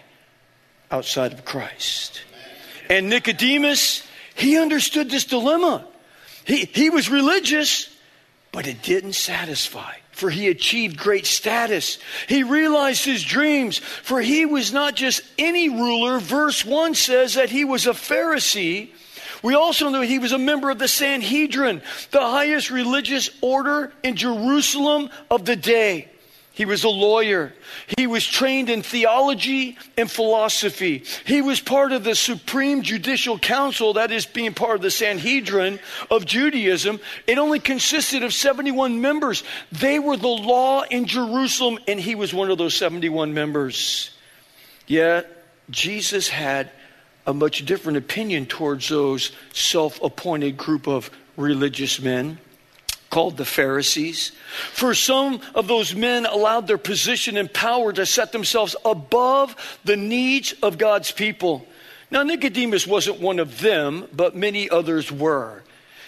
outside 0.90 1.34
of 1.34 1.46
Christ. 1.46 2.22
And 2.90 3.10
Nicodemus, 3.10 4.06
he 4.34 4.58
understood 4.58 5.12
this 5.12 5.26
dilemma. 5.26 5.86
He, 6.46 6.66
he 6.66 6.90
was 6.90 7.10
religious, 7.10 7.90
but 8.52 8.68
it 8.68 8.82
didn't 8.82 9.14
satisfy, 9.14 9.94
for 10.12 10.30
he 10.30 10.48
achieved 10.48 10.98
great 10.98 11.26
status. 11.26 12.00
He 12.28 12.44
realized 12.44 13.06
his 13.06 13.24
dreams, 13.24 13.78
for 13.78 14.22
he 14.22 14.46
was 14.46 14.74
not 14.74 14.96
just 14.96 15.22
any 15.38 15.70
ruler. 15.70 16.20
Verse 16.20 16.66
1 16.66 16.96
says 16.96 17.36
that 17.36 17.50
he 17.50 17.66
was 17.66 17.86
a 17.86 17.92
Pharisee. 17.92 18.90
We 19.42 19.54
also 19.54 19.90
know 19.90 20.02
he 20.02 20.20
was 20.20 20.32
a 20.32 20.38
member 20.38 20.70
of 20.70 20.80
the 20.80 20.88
Sanhedrin, 20.88 21.82
the 22.12 22.22
highest 22.22 22.72
religious 22.72 23.30
order 23.42 23.94
in 24.04 24.16
Jerusalem 24.16 25.10
of 25.30 25.46
the 25.46 25.56
day. 25.56 26.10
He 26.60 26.66
was 26.66 26.84
a 26.84 26.90
lawyer. 26.90 27.54
He 27.98 28.06
was 28.06 28.28
trained 28.28 28.70
in 28.70 28.84
theology 28.84 29.78
and 29.96 30.12
philosophy. 30.12 31.06
He 31.24 31.42
was 31.42 31.62
part 31.62 31.94
of 31.94 32.04
the 32.04 32.16
Supreme 32.16 32.82
Judicial 32.82 33.40
Council, 33.40 33.94
that 33.94 34.12
is, 34.12 34.26
being 34.26 34.54
part 34.54 34.76
of 34.76 34.82
the 34.82 34.92
Sanhedrin 34.92 35.80
of 36.12 36.26
Judaism. 36.26 37.00
It 37.28 37.38
only 37.38 37.60
consisted 37.60 38.24
of 38.24 38.34
71 38.34 39.00
members. 39.00 39.46
They 39.72 40.00
were 40.00 40.18
the 40.18 40.28
law 40.28 40.82
in 40.82 41.06
Jerusalem, 41.06 41.80
and 41.88 41.98
he 41.98 42.16
was 42.16 42.34
one 42.34 42.52
of 42.52 42.58
those 42.58 42.74
71 42.74 43.34
members. 43.34 44.10
Yet, 44.86 45.32
Jesus 45.70 46.28
had 46.28 46.72
a 47.26 47.34
much 47.34 47.66
different 47.66 48.00
opinion 48.00 48.48
towards 48.48 48.90
those 48.90 49.32
self 49.54 50.04
appointed 50.04 50.58
group 50.58 50.90
of 50.90 51.10
religious 51.38 52.02
men 52.02 52.38
called 53.10 53.38
the 53.38 53.46
Pharisees. 53.46 54.32
For 54.74 54.94
some 54.94 55.42
of 55.56 55.68
those 55.68 55.96
men 55.96 56.26
allowed 56.26 56.68
their 56.68 56.78
position 56.78 57.38
and 57.38 57.52
power 57.52 57.92
to 57.94 58.06
set 58.06 58.32
themselves 58.32 58.76
above 58.86 59.56
the 59.84 59.98
needs 59.98 60.54
of 60.62 60.78
God's 60.78 61.12
people. 61.12 61.66
Now, 62.12 62.24
Nicodemus 62.24 62.88
wasn't 62.88 63.20
one 63.20 63.40
of 63.40 63.60
them, 63.60 64.08
but 64.14 64.36
many 64.36 64.70
others 64.70 65.12
were. 65.12 65.64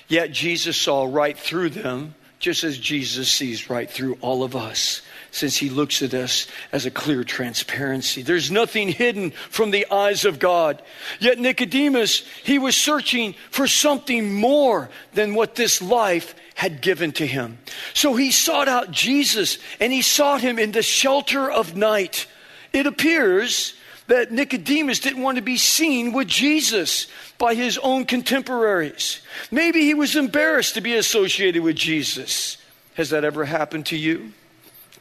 Yet 0.08 0.32
Jesus 0.32 0.78
saw 0.78 1.06
right 1.06 1.38
through 1.38 1.70
them, 1.70 2.16
just 2.40 2.64
as 2.64 2.78
Jesus 2.78 3.30
sees 3.32 3.70
right 3.70 3.90
through 3.90 4.18
all 4.22 4.44
of 4.44 4.56
us, 4.56 5.02
since 5.32 5.56
he 5.56 5.70
looks 5.70 6.02
at 6.02 6.14
us 6.14 6.46
as 6.72 6.86
a 6.86 6.92
clear 6.92 7.24
transparency. 7.24 8.22
There's 8.22 8.52
nothing 8.52 8.90
hidden 8.90 9.32
from 9.32 9.72
the 9.72 9.90
eyes 9.90 10.26
of 10.26 10.40
God. 10.40 10.82
Yet 11.20 11.40
Nicodemus, 11.40 12.24
he 12.44 12.60
was 12.60 12.76
searching 12.76 13.34
for 13.50 13.66
something 13.66 14.34
more 14.34 14.90
than 15.14 15.34
what 15.34 15.56
this 15.56 15.82
life 15.82 16.36
had 16.54 16.82
given 16.82 17.14
to 17.14 17.26
him. 17.26 17.58
So 17.94 18.16
he 18.16 18.32
sought 18.32 18.68
out 18.68 18.92
Jesus 18.92 19.58
and 19.80 19.92
he 19.92 20.02
sought 20.02 20.42
him 20.42 20.60
in 20.60 20.74
the 20.74 20.84
shelter 20.84 21.50
of 21.50 21.76
night. 21.76 22.28
It 22.74 22.86
appears 22.86 23.74
that 24.08 24.32
Nicodemus 24.32 25.00
didn't 25.00 25.24
want 25.24 25.38
to 25.38 25.42
be 25.42 25.58
seen 25.58 26.12
with 26.12 26.28
Jesus 26.28 27.08
by 27.38 27.56
his 27.56 27.78
own 27.78 28.06
contemporaries. 28.06 29.22
Maybe 29.50 29.82
he 29.82 29.94
was 29.94 30.18
embarrassed 30.18 30.74
to 30.74 30.82
be 30.82 30.96
associated 30.96 31.64
with 31.64 31.78
Jesus. 31.78 32.58
Has 32.96 33.12
that 33.12 33.24
ever 33.24 33.46
happened 33.46 33.86
to 33.88 33.98
you? 33.98 34.34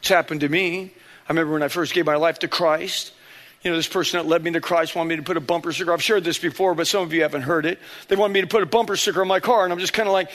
It's 0.00 0.08
happened 0.08 0.40
to 0.40 0.48
me. 0.48 0.92
I 1.28 1.32
remember 1.32 1.52
when 1.52 1.62
I 1.62 1.68
first 1.68 1.94
gave 1.94 2.06
my 2.06 2.16
life 2.16 2.40
to 2.40 2.48
Christ. 2.48 3.12
You 3.62 3.70
know, 3.70 3.76
this 3.76 3.88
person 3.88 4.18
that 4.18 4.26
led 4.26 4.42
me 4.42 4.50
to 4.52 4.60
Christ 4.60 4.96
wanted 4.96 5.10
me 5.10 5.16
to 5.16 5.22
put 5.22 5.36
a 5.36 5.40
bumper 5.40 5.72
sticker. 5.72 5.92
I've 5.92 6.02
shared 6.02 6.24
this 6.24 6.38
before, 6.38 6.74
but 6.74 6.86
some 6.86 7.02
of 7.02 7.12
you 7.12 7.22
haven't 7.22 7.42
heard 7.42 7.66
it. 7.66 7.78
They 8.08 8.16
wanted 8.16 8.34
me 8.34 8.40
to 8.40 8.46
put 8.46 8.62
a 8.62 8.66
bumper 8.66 8.96
sticker 8.96 9.20
on 9.20 9.28
my 9.28 9.40
car, 9.40 9.64
and 9.64 9.72
I'm 9.72 9.78
just 9.78 9.92
kind 9.92 10.08
of 10.08 10.14
like, 10.14 10.30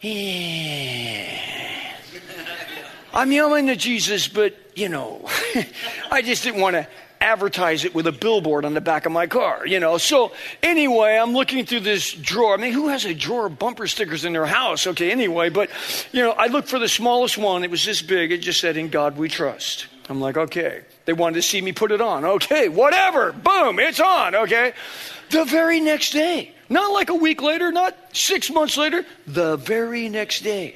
I'm 3.12 3.32
yelling 3.32 3.66
to 3.66 3.74
Jesus, 3.74 4.28
but 4.28 4.54
you 4.76 4.88
know, 4.88 5.28
I 6.10 6.22
just 6.22 6.44
didn't 6.44 6.60
want 6.60 6.74
to 6.74 6.86
advertise 7.20 7.84
it 7.84 7.94
with 7.94 8.06
a 8.06 8.12
billboard 8.12 8.64
on 8.64 8.74
the 8.74 8.80
back 8.80 9.06
of 9.06 9.12
my 9.12 9.26
car, 9.26 9.66
you 9.66 9.80
know. 9.80 9.98
So 9.98 10.32
anyway, 10.62 11.16
I'm 11.16 11.32
looking 11.32 11.64
through 11.66 11.80
this 11.80 12.12
drawer. 12.12 12.54
I 12.54 12.56
mean, 12.56 12.72
who 12.72 12.88
has 12.88 13.04
a 13.04 13.14
drawer 13.14 13.46
of 13.46 13.58
bumper 13.58 13.86
stickers 13.86 14.24
in 14.24 14.32
their 14.32 14.46
house? 14.46 14.86
Okay, 14.86 15.10
anyway, 15.10 15.48
but 15.48 15.70
you 16.12 16.22
know, 16.22 16.32
I 16.32 16.46
looked 16.46 16.68
for 16.68 16.78
the 16.78 16.88
smallest 16.88 17.38
one. 17.38 17.64
It 17.64 17.70
was 17.70 17.84
this 17.84 18.02
big. 18.02 18.32
It 18.32 18.38
just 18.38 18.60
said, 18.60 18.76
"In 18.76 18.88
God 18.88 19.16
We 19.16 19.28
Trust." 19.28 19.86
I'm 20.08 20.20
like, 20.20 20.36
okay. 20.36 20.82
They 21.04 21.12
wanted 21.12 21.36
to 21.36 21.42
see 21.42 21.60
me 21.60 21.72
put 21.72 21.92
it 21.92 22.00
on. 22.00 22.24
Okay, 22.24 22.68
whatever. 22.68 23.32
Boom, 23.32 23.78
it's 23.78 24.00
on. 24.00 24.34
Okay. 24.34 24.72
The 25.30 25.44
very 25.44 25.80
next 25.80 26.12
day, 26.12 26.54
Not 26.70 26.92
like 26.92 27.08
a 27.08 27.14
week 27.14 27.40
later, 27.40 27.72
not 27.72 27.96
six 28.12 28.50
months 28.50 28.76
later, 28.76 29.04
the 29.26 29.56
very 29.56 30.08
next 30.08 30.42
day. 30.42 30.74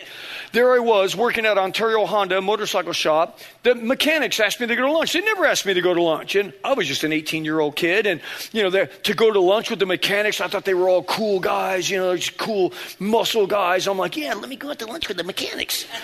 There 0.52 0.72
I 0.74 0.78
was 0.78 1.14
working 1.14 1.44
at 1.44 1.58
Ontario 1.58 2.06
Honda 2.06 2.40
motorcycle 2.40 2.92
shop. 2.94 3.38
The 3.62 3.74
mechanics 3.74 4.40
asked 4.40 4.60
me 4.60 4.66
to 4.66 4.76
go 4.76 4.86
to 4.86 4.92
lunch. 4.92 5.12
They 5.12 5.20
never 5.20 5.44
asked 5.44 5.66
me 5.66 5.74
to 5.74 5.80
go 5.82 5.92
to 5.92 6.02
lunch. 6.02 6.34
And 6.34 6.52
I 6.64 6.72
was 6.72 6.86
just 6.86 7.04
an 7.04 7.12
18 7.12 7.44
year 7.44 7.60
old 7.60 7.76
kid. 7.76 8.06
And, 8.06 8.20
you 8.52 8.62
know, 8.62 8.86
to 8.86 9.14
go 9.14 9.30
to 9.30 9.40
lunch 9.40 9.68
with 9.68 9.80
the 9.80 9.86
mechanics, 9.86 10.40
I 10.40 10.48
thought 10.48 10.64
they 10.64 10.74
were 10.74 10.88
all 10.88 11.02
cool 11.02 11.40
guys, 11.40 11.90
you 11.90 11.98
know, 11.98 12.16
just 12.16 12.38
cool 12.38 12.72
muscle 12.98 13.46
guys. 13.46 13.86
I'm 13.86 13.98
like, 13.98 14.16
yeah, 14.16 14.32
let 14.34 14.48
me 14.48 14.56
go 14.56 14.70
out 14.70 14.78
to 14.78 14.86
lunch 14.86 15.08
with 15.08 15.18
the 15.18 15.24
mechanics. 15.24 15.86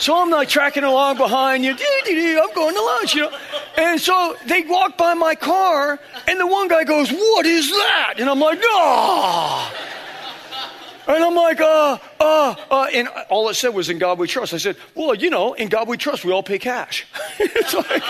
So 0.00 0.18
I'm 0.18 0.30
like 0.30 0.48
tracking 0.48 0.82
along 0.82 1.18
behind 1.18 1.62
you. 1.62 1.72
I'm 1.72 2.54
going 2.54 2.74
to 2.74 2.82
lunch, 2.82 3.14
you 3.14 3.20
know. 3.20 3.38
And 3.76 4.00
so 4.00 4.36
they 4.46 4.62
walk 4.62 4.96
by 4.98 5.14
my 5.14 5.34
car, 5.34 5.98
and 6.26 6.40
the 6.40 6.46
one 6.46 6.68
guy 6.68 6.84
goes, 6.84 7.10
What 7.10 7.46
is 7.46 7.70
that? 7.70 8.14
And 8.18 8.28
I'm 8.28 8.40
like, 8.40 8.60
No. 8.60 9.68
And 11.06 11.24
I'm 11.24 11.34
like, 11.34 11.60
uh, 11.60 11.98
uh, 12.20 12.54
uh, 12.70 12.86
and 12.94 13.08
all 13.30 13.48
it 13.48 13.54
said 13.54 13.74
was, 13.74 13.88
in 13.88 13.98
God 13.98 14.18
we 14.18 14.28
trust. 14.28 14.54
I 14.54 14.58
said, 14.58 14.76
well, 14.94 15.12
you 15.12 15.28
know, 15.28 15.54
in 15.54 15.68
God 15.68 15.88
we 15.88 15.96
trust, 15.96 16.24
we 16.24 16.30
all 16.30 16.44
pay 16.44 16.60
cash. 16.60 17.04
it's 17.40 17.74
like, 17.74 18.02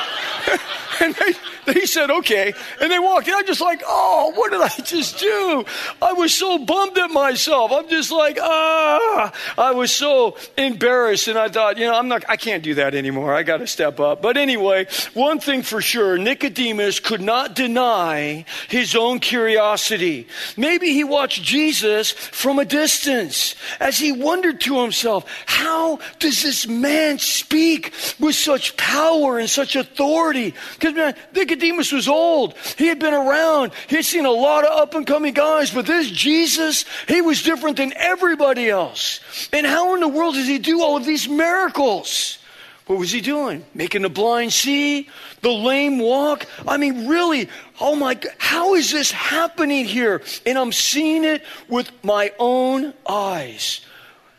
and 1.00 1.14
they, 1.14 1.32
they 1.74 1.86
said, 1.86 2.10
okay. 2.10 2.52
And 2.80 2.90
they 2.90 2.98
walked 2.98 3.28
in. 3.28 3.34
I'm 3.34 3.46
just 3.46 3.60
like, 3.60 3.82
oh, 3.86 4.32
what 4.34 4.50
did 4.50 4.60
I 4.60 4.68
just 4.84 5.18
do? 5.18 5.64
I 6.02 6.12
was 6.12 6.34
so 6.34 6.58
bummed 6.58 6.98
at 6.98 7.10
myself. 7.10 7.70
I'm 7.72 7.88
just 7.88 8.10
like, 8.10 8.38
ah. 8.40 9.32
I 9.56 9.72
was 9.72 9.92
so 9.92 10.36
embarrassed. 10.56 11.28
And 11.28 11.38
I 11.38 11.48
thought, 11.48 11.78
you 11.78 11.86
know, 11.86 11.94
I'm 11.94 12.08
not, 12.08 12.24
I 12.28 12.36
can't 12.36 12.62
do 12.62 12.74
that 12.74 12.94
anymore. 12.94 13.34
I 13.34 13.42
got 13.42 13.58
to 13.58 13.66
step 13.66 14.00
up. 14.00 14.20
But 14.20 14.36
anyway, 14.36 14.86
one 15.14 15.38
thing 15.38 15.62
for 15.62 15.80
sure 15.80 16.18
Nicodemus 16.18 16.98
could 16.98 17.20
not 17.20 17.54
deny 17.54 18.44
his 18.68 18.96
own 18.96 19.20
curiosity. 19.20 20.26
Maybe 20.56 20.92
he 20.92 21.04
watched 21.04 21.42
Jesus 21.42 22.10
from 22.10 22.58
a 22.58 22.64
distance 22.64 23.54
as 23.78 23.96
he 23.98 24.12
wondered 24.12 24.60
to 24.62 24.80
himself, 24.80 25.24
how 25.46 26.00
does 26.18 26.42
this 26.42 26.66
man 26.66 27.18
speak 27.18 27.92
with 28.18 28.34
such 28.34 28.76
power 28.76 29.38
and 29.38 29.48
such 29.48 29.76
authority? 29.76 30.54
Because, 30.74 30.94
man, 30.94 31.14
Nicodemus 31.34 31.59
was 31.92 32.08
old. 32.08 32.54
He 32.76 32.86
had 32.86 32.98
been 32.98 33.14
around. 33.14 33.72
He 33.88 33.96
had 33.96 34.04
seen 34.04 34.26
a 34.26 34.30
lot 34.30 34.64
of 34.64 34.78
up 34.78 34.94
and 34.94 35.06
coming 35.06 35.34
guys, 35.34 35.70
but 35.70 35.86
this 35.86 36.10
Jesus, 36.10 36.84
he 37.08 37.20
was 37.20 37.42
different 37.42 37.76
than 37.76 37.92
everybody 37.96 38.68
else. 38.68 39.20
And 39.52 39.66
how 39.66 39.94
in 39.94 40.00
the 40.00 40.08
world 40.08 40.34
does 40.34 40.46
he 40.46 40.58
do 40.58 40.82
all 40.82 40.96
of 40.96 41.04
these 41.04 41.28
miracles? 41.28 42.38
What 42.86 42.98
was 42.98 43.12
he 43.12 43.20
doing? 43.20 43.64
Making 43.72 44.02
the 44.02 44.08
blind 44.08 44.52
see, 44.52 45.08
the 45.42 45.50
lame 45.50 46.00
walk? 46.00 46.46
I 46.66 46.76
mean, 46.76 47.06
really, 47.06 47.48
oh 47.80 47.94
my 47.94 48.18
how 48.38 48.74
is 48.74 48.90
this 48.90 49.12
happening 49.12 49.84
here? 49.84 50.22
And 50.44 50.58
I'm 50.58 50.72
seeing 50.72 51.24
it 51.24 51.44
with 51.68 51.90
my 52.02 52.32
own 52.38 52.92
eyes. 53.08 53.80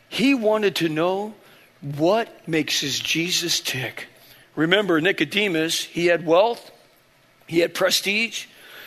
He 0.10 0.34
wanted 0.34 0.76
to 0.78 0.90
know 0.90 1.34
what 1.82 2.48
makes 2.48 2.82
his 2.82 3.00
Jesus 3.00 3.62
tick. 3.62 4.08
Remember, 4.56 5.00
Nicodemus, 5.00 5.82
he 5.82 6.08
had 6.08 6.26
wealth, 6.26 6.71
he 7.52 7.60
had 7.60 7.74
prestige. 7.74 8.46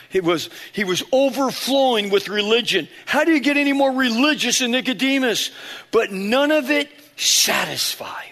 He 0.09 0.21
was, 0.21 0.49
he 0.73 0.85
was 0.85 1.03
overflowing 1.13 2.09
with 2.09 2.31
religion. 2.31 2.89
How 3.05 3.25
do 3.25 3.33
you 3.33 3.41
get 3.41 3.59
any 3.59 3.75
more 3.75 3.93
religious 3.93 4.61
than 4.61 4.71
Nicodemus? 4.71 5.51
But 5.91 6.13
none 6.13 6.51
of 6.51 6.71
it 6.71 6.89
satisfied. 7.15 8.31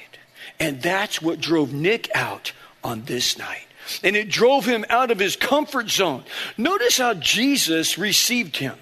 And 0.58 0.80
that's 0.80 1.20
what 1.20 1.38
drove 1.38 1.74
Nick 1.74 2.08
out 2.14 2.52
on 2.82 3.02
this 3.02 3.36
night. 3.36 3.66
And 4.02 4.16
it 4.16 4.30
drove 4.30 4.64
him 4.64 4.86
out 4.88 5.10
of 5.10 5.18
his 5.18 5.36
comfort 5.36 5.90
zone. 5.90 6.24
Notice 6.56 6.96
how 6.96 7.12
Jesus 7.12 7.98
received 7.98 8.56
him. 8.56 8.76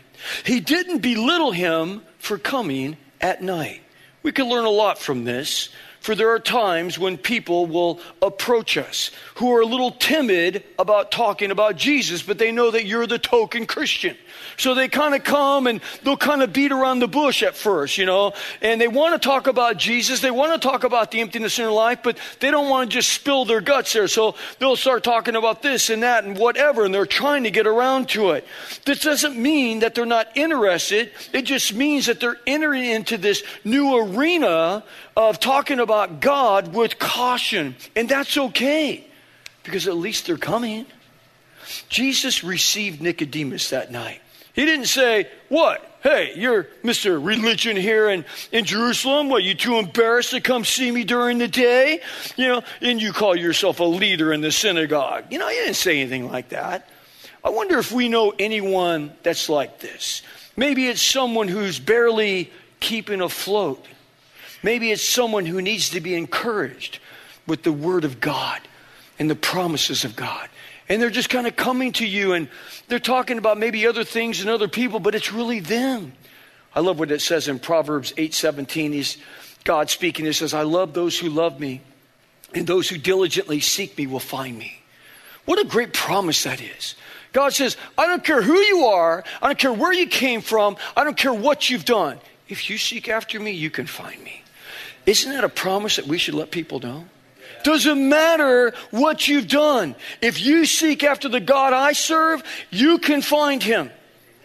He 0.44 0.60
didn't 0.60 0.98
belittle 0.98 1.50
him 1.50 2.02
for 2.18 2.38
coming 2.38 2.96
at 3.20 3.42
night. 3.42 3.80
We 4.22 4.30
can 4.30 4.48
learn 4.48 4.66
a 4.66 4.70
lot 4.70 5.00
from 5.00 5.24
this. 5.24 5.68
For 6.10 6.16
there 6.16 6.30
are 6.30 6.40
times 6.40 6.98
when 6.98 7.18
people 7.18 7.66
will 7.66 8.00
approach 8.20 8.76
us 8.76 9.12
who 9.36 9.54
are 9.54 9.60
a 9.60 9.64
little 9.64 9.92
timid 9.92 10.64
about 10.76 11.12
talking 11.12 11.52
about 11.52 11.76
Jesus, 11.76 12.20
but 12.20 12.36
they 12.36 12.50
know 12.50 12.72
that 12.72 12.84
you're 12.84 13.06
the 13.06 13.16
token 13.16 13.64
Christian. 13.64 14.16
So 14.56 14.74
they 14.74 14.88
kind 14.88 15.14
of 15.14 15.22
come 15.22 15.68
and 15.68 15.80
they'll 16.02 16.16
kind 16.16 16.42
of 16.42 16.52
beat 16.52 16.72
around 16.72 16.98
the 16.98 17.06
bush 17.06 17.44
at 17.44 17.54
first, 17.56 17.96
you 17.96 18.06
know, 18.06 18.32
and 18.60 18.80
they 18.80 18.88
want 18.88 19.22
to 19.22 19.24
talk 19.24 19.46
about 19.46 19.76
Jesus. 19.76 20.20
They 20.20 20.32
want 20.32 20.60
to 20.60 20.68
talk 20.68 20.82
about 20.82 21.12
the 21.12 21.20
emptiness 21.20 21.60
in 21.60 21.66
their 21.66 21.72
life, 21.72 22.00
but 22.02 22.18
they 22.40 22.50
don't 22.50 22.68
want 22.68 22.90
to 22.90 22.94
just 22.94 23.12
spill 23.12 23.44
their 23.44 23.60
guts 23.60 23.92
there. 23.92 24.08
So 24.08 24.34
they'll 24.58 24.74
start 24.74 25.04
talking 25.04 25.36
about 25.36 25.62
this 25.62 25.90
and 25.90 26.02
that 26.02 26.24
and 26.24 26.36
whatever, 26.36 26.84
and 26.84 26.92
they're 26.92 27.06
trying 27.06 27.44
to 27.44 27.52
get 27.52 27.68
around 27.68 28.08
to 28.10 28.30
it. 28.30 28.44
This 28.84 28.98
doesn't 28.98 29.36
mean 29.36 29.78
that 29.78 29.94
they're 29.94 30.06
not 30.06 30.36
interested. 30.36 31.12
It 31.32 31.42
just 31.42 31.72
means 31.72 32.06
that 32.06 32.18
they're 32.18 32.40
entering 32.48 32.84
into 32.84 33.16
this 33.16 33.44
new 33.62 33.96
arena 33.96 34.82
of 35.16 35.40
talking 35.40 35.80
about 35.80 36.20
God 36.20 36.74
with 36.74 36.98
caution. 36.98 37.76
And 37.96 38.08
that's 38.08 38.36
okay 38.36 39.06
because 39.62 39.86
at 39.86 39.96
least 39.96 40.26
they're 40.26 40.36
coming. 40.36 40.86
Jesus 41.88 42.42
received 42.42 43.00
Nicodemus 43.00 43.70
that 43.70 43.92
night. 43.92 44.20
He 44.54 44.64
didn't 44.64 44.86
say, 44.86 45.28
What? 45.48 45.86
Hey, 46.02 46.32
you're 46.34 46.64
Mr. 46.82 47.22
Religion 47.22 47.76
here 47.76 48.08
in, 48.08 48.24
in 48.52 48.64
Jerusalem. 48.64 49.28
What, 49.28 49.42
you 49.42 49.54
too 49.54 49.78
embarrassed 49.78 50.30
to 50.30 50.40
come 50.40 50.64
see 50.64 50.90
me 50.90 51.04
during 51.04 51.36
the 51.36 51.46
day? 51.46 52.00
You 52.36 52.48
know, 52.48 52.62
and 52.80 53.02
you 53.02 53.12
call 53.12 53.36
yourself 53.36 53.80
a 53.80 53.84
leader 53.84 54.32
in 54.32 54.40
the 54.40 54.50
synagogue. 54.50 55.24
You 55.30 55.38
know, 55.38 55.48
he 55.48 55.56
didn't 55.56 55.74
say 55.74 56.00
anything 56.00 56.30
like 56.30 56.48
that. 56.50 56.88
I 57.44 57.50
wonder 57.50 57.78
if 57.78 57.92
we 57.92 58.08
know 58.08 58.32
anyone 58.38 59.12
that's 59.22 59.50
like 59.50 59.80
this. 59.80 60.22
Maybe 60.56 60.88
it's 60.88 61.02
someone 61.02 61.48
who's 61.48 61.78
barely 61.78 62.50
keeping 62.80 63.20
afloat. 63.20 63.84
Maybe 64.62 64.90
it's 64.90 65.02
someone 65.02 65.46
who 65.46 65.62
needs 65.62 65.90
to 65.90 66.00
be 66.00 66.14
encouraged 66.14 66.98
with 67.46 67.62
the 67.62 67.72
Word 67.72 68.04
of 68.04 68.20
God 68.20 68.60
and 69.18 69.30
the 69.30 69.34
promises 69.34 70.04
of 70.04 70.16
God. 70.16 70.48
And 70.88 71.00
they're 71.00 71.10
just 71.10 71.30
kind 71.30 71.46
of 71.46 71.56
coming 71.56 71.92
to 71.92 72.06
you 72.06 72.32
and 72.32 72.48
they're 72.88 72.98
talking 72.98 73.38
about 73.38 73.58
maybe 73.58 73.86
other 73.86 74.04
things 74.04 74.40
and 74.40 74.50
other 74.50 74.68
people, 74.68 74.98
but 74.98 75.14
it's 75.14 75.32
really 75.32 75.60
them. 75.60 76.12
I 76.74 76.80
love 76.80 76.98
what 76.98 77.10
it 77.10 77.20
says 77.20 77.48
in 77.48 77.58
Proverbs 77.58 78.12
8:17. 78.16 78.92
He's 78.92 79.16
God 79.64 79.90
speaking. 79.90 80.24
He 80.26 80.32
says, 80.32 80.54
"I 80.54 80.62
love 80.62 80.94
those 80.94 81.18
who 81.18 81.28
love 81.28 81.60
me, 81.60 81.80
and 82.54 82.66
those 82.66 82.88
who 82.88 82.98
diligently 82.98 83.60
seek 83.60 83.96
me 83.96 84.06
will 84.06 84.20
find 84.20 84.58
me." 84.58 84.82
What 85.44 85.58
a 85.58 85.64
great 85.64 85.92
promise 85.92 86.42
that 86.44 86.60
is. 86.60 86.94
God 87.32 87.54
says, 87.54 87.76
"I 87.96 88.06
don't 88.06 88.24
care 88.24 88.42
who 88.42 88.58
you 88.58 88.86
are, 88.86 89.24
I 89.40 89.46
don't 89.46 89.58
care 89.58 89.72
where 89.72 89.92
you 89.92 90.06
came 90.06 90.42
from, 90.42 90.76
I 90.96 91.04
don't 91.04 91.16
care 91.16 91.32
what 91.32 91.70
you've 91.70 91.84
done. 91.84 92.20
If 92.48 92.68
you 92.68 92.78
seek 92.78 93.08
after 93.08 93.38
me, 93.38 93.52
you 93.52 93.70
can 93.70 93.86
find 93.86 94.22
me." 94.22 94.42
Isn't 95.06 95.32
that 95.32 95.44
a 95.44 95.48
promise 95.48 95.96
that 95.96 96.06
we 96.06 96.18
should 96.18 96.34
let 96.34 96.50
people 96.50 96.80
know? 96.80 97.06
Doesn't 97.62 98.08
matter 98.08 98.72
what 98.90 99.28
you've 99.28 99.48
done. 99.48 99.94
If 100.22 100.40
you 100.40 100.64
seek 100.64 101.04
after 101.04 101.28
the 101.28 101.40
God 101.40 101.72
I 101.72 101.92
serve, 101.92 102.42
you 102.70 102.98
can 102.98 103.22
find 103.22 103.62
him. 103.62 103.90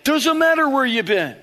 Doesn't 0.03 0.37
matter 0.37 0.67
where 0.67 0.85
you've 0.85 1.05
been. 1.05 1.37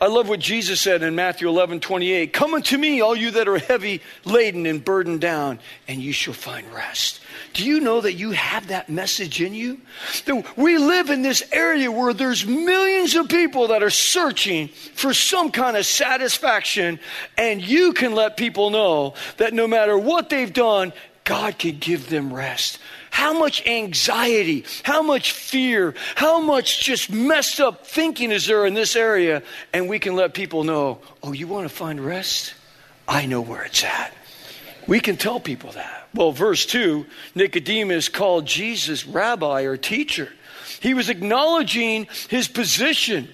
I 0.00 0.06
love 0.06 0.28
what 0.28 0.40
Jesus 0.40 0.80
said 0.80 1.02
in 1.02 1.14
Matthew 1.14 1.48
11, 1.48 1.80
28. 1.80 2.32
Come 2.32 2.54
unto 2.54 2.76
me, 2.76 3.00
all 3.00 3.16
you 3.16 3.30
that 3.32 3.48
are 3.48 3.58
heavy 3.58 4.02
laden 4.24 4.66
and 4.66 4.84
burdened 4.84 5.20
down, 5.20 5.60
and 5.88 6.00
you 6.00 6.12
shall 6.12 6.34
find 6.34 6.70
rest. 6.72 7.20
Do 7.52 7.64
you 7.64 7.80
know 7.80 8.00
that 8.00 8.14
you 8.14 8.32
have 8.32 8.68
that 8.68 8.88
message 8.88 9.40
in 9.40 9.54
you? 9.54 9.80
We 10.56 10.78
live 10.78 11.10
in 11.10 11.22
this 11.22 11.42
area 11.52 11.90
where 11.90 12.12
there's 12.12 12.44
millions 12.44 13.14
of 13.14 13.28
people 13.28 13.68
that 13.68 13.82
are 13.82 13.90
searching 13.90 14.68
for 14.68 15.14
some 15.14 15.50
kind 15.50 15.76
of 15.76 15.86
satisfaction, 15.86 16.98
and 17.38 17.62
you 17.62 17.92
can 17.92 18.14
let 18.14 18.36
people 18.36 18.70
know 18.70 19.14
that 19.36 19.54
no 19.54 19.66
matter 19.66 19.96
what 19.96 20.28
they've 20.28 20.52
done, 20.52 20.92
God 21.22 21.58
can 21.58 21.78
give 21.78 22.10
them 22.10 22.34
rest. 22.34 22.78
How 23.14 23.32
much 23.32 23.64
anxiety, 23.64 24.64
how 24.82 25.00
much 25.00 25.30
fear, 25.30 25.94
how 26.16 26.40
much 26.40 26.82
just 26.82 27.12
messed 27.12 27.60
up 27.60 27.86
thinking 27.86 28.32
is 28.32 28.44
there 28.48 28.66
in 28.66 28.74
this 28.74 28.96
area? 28.96 29.44
And 29.72 29.88
we 29.88 30.00
can 30.00 30.16
let 30.16 30.34
people 30.34 30.64
know, 30.64 30.98
oh, 31.22 31.30
you 31.30 31.46
want 31.46 31.68
to 31.68 31.72
find 31.72 32.04
rest? 32.04 32.54
I 33.06 33.26
know 33.26 33.40
where 33.40 33.62
it's 33.62 33.84
at. 33.84 34.12
We 34.88 34.98
can 34.98 35.16
tell 35.16 35.38
people 35.38 35.70
that. 35.70 36.08
Well, 36.12 36.32
verse 36.32 36.66
2 36.66 37.06
Nicodemus 37.36 38.08
called 38.08 38.46
Jesus 38.46 39.06
rabbi 39.06 39.62
or 39.62 39.76
teacher. 39.76 40.28
He 40.80 40.92
was 40.92 41.08
acknowledging 41.08 42.08
his 42.28 42.48
position. 42.48 43.28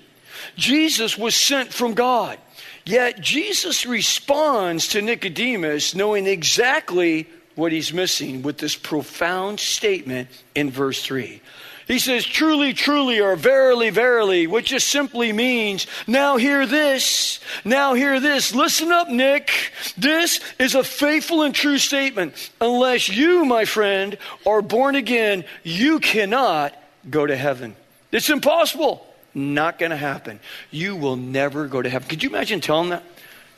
Jesus 0.56 1.16
was 1.16 1.34
sent 1.34 1.72
from 1.72 1.94
God. 1.94 2.38
Yet 2.84 3.18
Jesus 3.22 3.86
responds 3.86 4.88
to 4.88 5.00
Nicodemus 5.00 5.94
knowing 5.94 6.26
exactly 6.26 7.28
what 7.60 7.72
he's 7.72 7.92
missing 7.92 8.42
with 8.42 8.58
this 8.58 8.74
profound 8.74 9.60
statement 9.60 10.28
in 10.54 10.70
verse 10.70 11.02
3. 11.02 11.40
He 11.86 11.98
says, 11.98 12.24
truly, 12.24 12.72
truly, 12.72 13.20
or 13.20 13.36
verily, 13.36 13.90
verily, 13.90 14.46
which 14.46 14.68
just 14.68 14.86
simply 14.86 15.32
means, 15.32 15.86
now 16.06 16.36
hear 16.36 16.64
this, 16.64 17.40
now 17.64 17.94
hear 17.94 18.20
this. 18.20 18.54
Listen 18.54 18.92
up, 18.92 19.08
Nick. 19.08 19.50
This 19.98 20.40
is 20.58 20.74
a 20.74 20.84
faithful 20.84 21.42
and 21.42 21.54
true 21.54 21.78
statement. 21.78 22.50
Unless 22.60 23.08
you, 23.08 23.44
my 23.44 23.64
friend, 23.64 24.16
are 24.46 24.62
born 24.62 24.94
again, 24.94 25.44
you 25.64 25.98
cannot 25.98 26.74
go 27.10 27.26
to 27.26 27.36
heaven. 27.36 27.74
It's 28.12 28.30
impossible. 28.30 29.04
Not 29.34 29.78
going 29.78 29.90
to 29.90 29.96
happen. 29.96 30.40
You 30.70 30.96
will 30.96 31.16
never 31.16 31.66
go 31.66 31.82
to 31.82 31.90
heaven. 31.90 32.08
Could 32.08 32.22
you 32.22 32.30
imagine 32.30 32.60
telling 32.60 32.90
that 32.90 33.02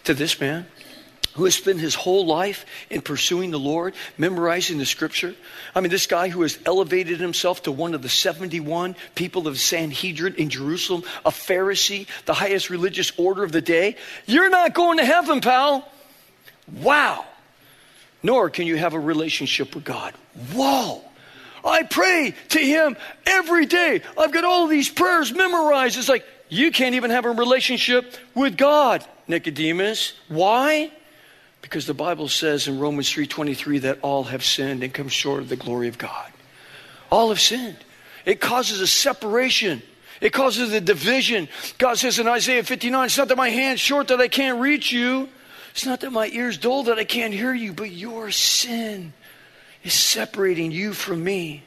to 0.05 0.15
this 0.15 0.41
man? 0.41 0.67
Who 1.35 1.45
has 1.45 1.55
spent 1.55 1.81
his 1.81 1.95
whole 1.95 2.27
life 2.27 2.66
in 2.90 3.01
pursuing 3.01 3.51
the 3.51 3.59
Lord, 3.59 3.95
memorizing 4.18 4.79
the 4.79 4.87
scripture. 4.87 5.35
I 5.75 5.81
mean, 5.81 5.90
this 5.90 6.07
guy 6.07 6.29
who 6.29 6.42
has 6.42 6.59
elevated 6.66 7.21
himself 7.21 7.62
to 7.64 7.73
one 7.73 7.95
of 7.95 8.03
the 8.03 8.09
71 8.09 8.97
people 9.14 9.49
of 9.49 9.59
Sanhedrin 9.59 10.35
in 10.35 10.51
Jerusalem, 10.51 11.05
a 11.25 11.31
Pharisee, 11.31 12.07
the 12.27 12.35
highest 12.35 12.71
religious 12.71 13.12
order 13.16 13.45
of 13.45 13.53
the 13.53 13.62
day. 13.62 13.97
You're 14.27 14.51
not 14.51 14.75
going 14.75 14.99
to 14.99 15.05
heaven, 15.05 15.40
pal. 15.40 15.88
Wow. 16.81 17.25
Nor 18.23 18.51
can 18.51 18.66
you 18.66 18.77
have 18.77 18.95
a 18.95 19.01
relationship 19.01 19.75
with 19.75 19.85
God. 19.85 20.14
Whoa. 20.53 21.03
I 21.64 21.85
pray 21.85 22.35
to 22.51 22.59
Him 22.59 22.97
every 23.27 23.66
day. 23.66 24.03
I've 24.18 24.33
got 24.33 24.45
all 24.45 24.66
these 24.66 24.88
prayers 24.88 25.33
memorized. 25.33 25.97
It's 25.99 26.09
like, 26.09 26.27
you 26.49 26.71
can't 26.71 26.97
even 26.97 27.11
have 27.11 27.25
a 27.25 27.31
relationship 27.31 28.14
with 28.35 28.57
God, 28.57 29.05
Nicodemus. 29.27 30.12
Why? 30.29 30.92
Because 31.62 31.87
the 31.87 31.94
Bible 31.94 32.29
says 32.29 32.68
in 32.68 32.79
Romans 32.79 33.11
3:23 33.11 33.79
that 33.79 33.98
all 34.03 34.25
have 34.25 34.44
sinned 34.44 34.83
and 34.83 34.92
come 34.92 35.09
short 35.09 35.40
of 35.40 35.48
the 35.48 35.57
glory 35.57 35.88
of 35.88 35.96
God. 35.96 36.31
All 37.11 37.31
have 37.31 37.40
sinned. 37.40 37.79
It 38.27 38.40
causes 38.40 38.81
a 38.81 38.87
separation. 38.87 39.83
It 40.20 40.33
causes 40.33 40.72
a 40.72 40.81
division. 40.81 41.48
God 41.79 41.98
says 41.98 42.18
in 42.18 42.29
Isaiah 42.29 42.62
59, 42.62 43.07
it's 43.07 43.18
not 43.18 43.29
that 43.29 43.37
my 43.37 43.48
hand's 43.48 43.81
short 43.81 44.09
that 44.09 44.20
I 44.20 44.29
can't 44.29 44.61
reach 44.61 44.92
you. 44.92 45.29
It's 45.72 45.87
not 45.87 46.01
that 46.01 46.12
my 46.12 46.29
ear's 46.29 46.59
dull 46.59 46.85
that 46.85 46.98
I 46.98 47.05
can't 47.05 47.35
hear 47.35 47.53
you, 47.53 47.72
but 47.72 47.90
your 47.90 48.31
sin 48.31 49.14
is 49.83 49.94
separating 49.94 50.70
you 50.70 50.92
from 50.92 51.25
me. 51.25 51.64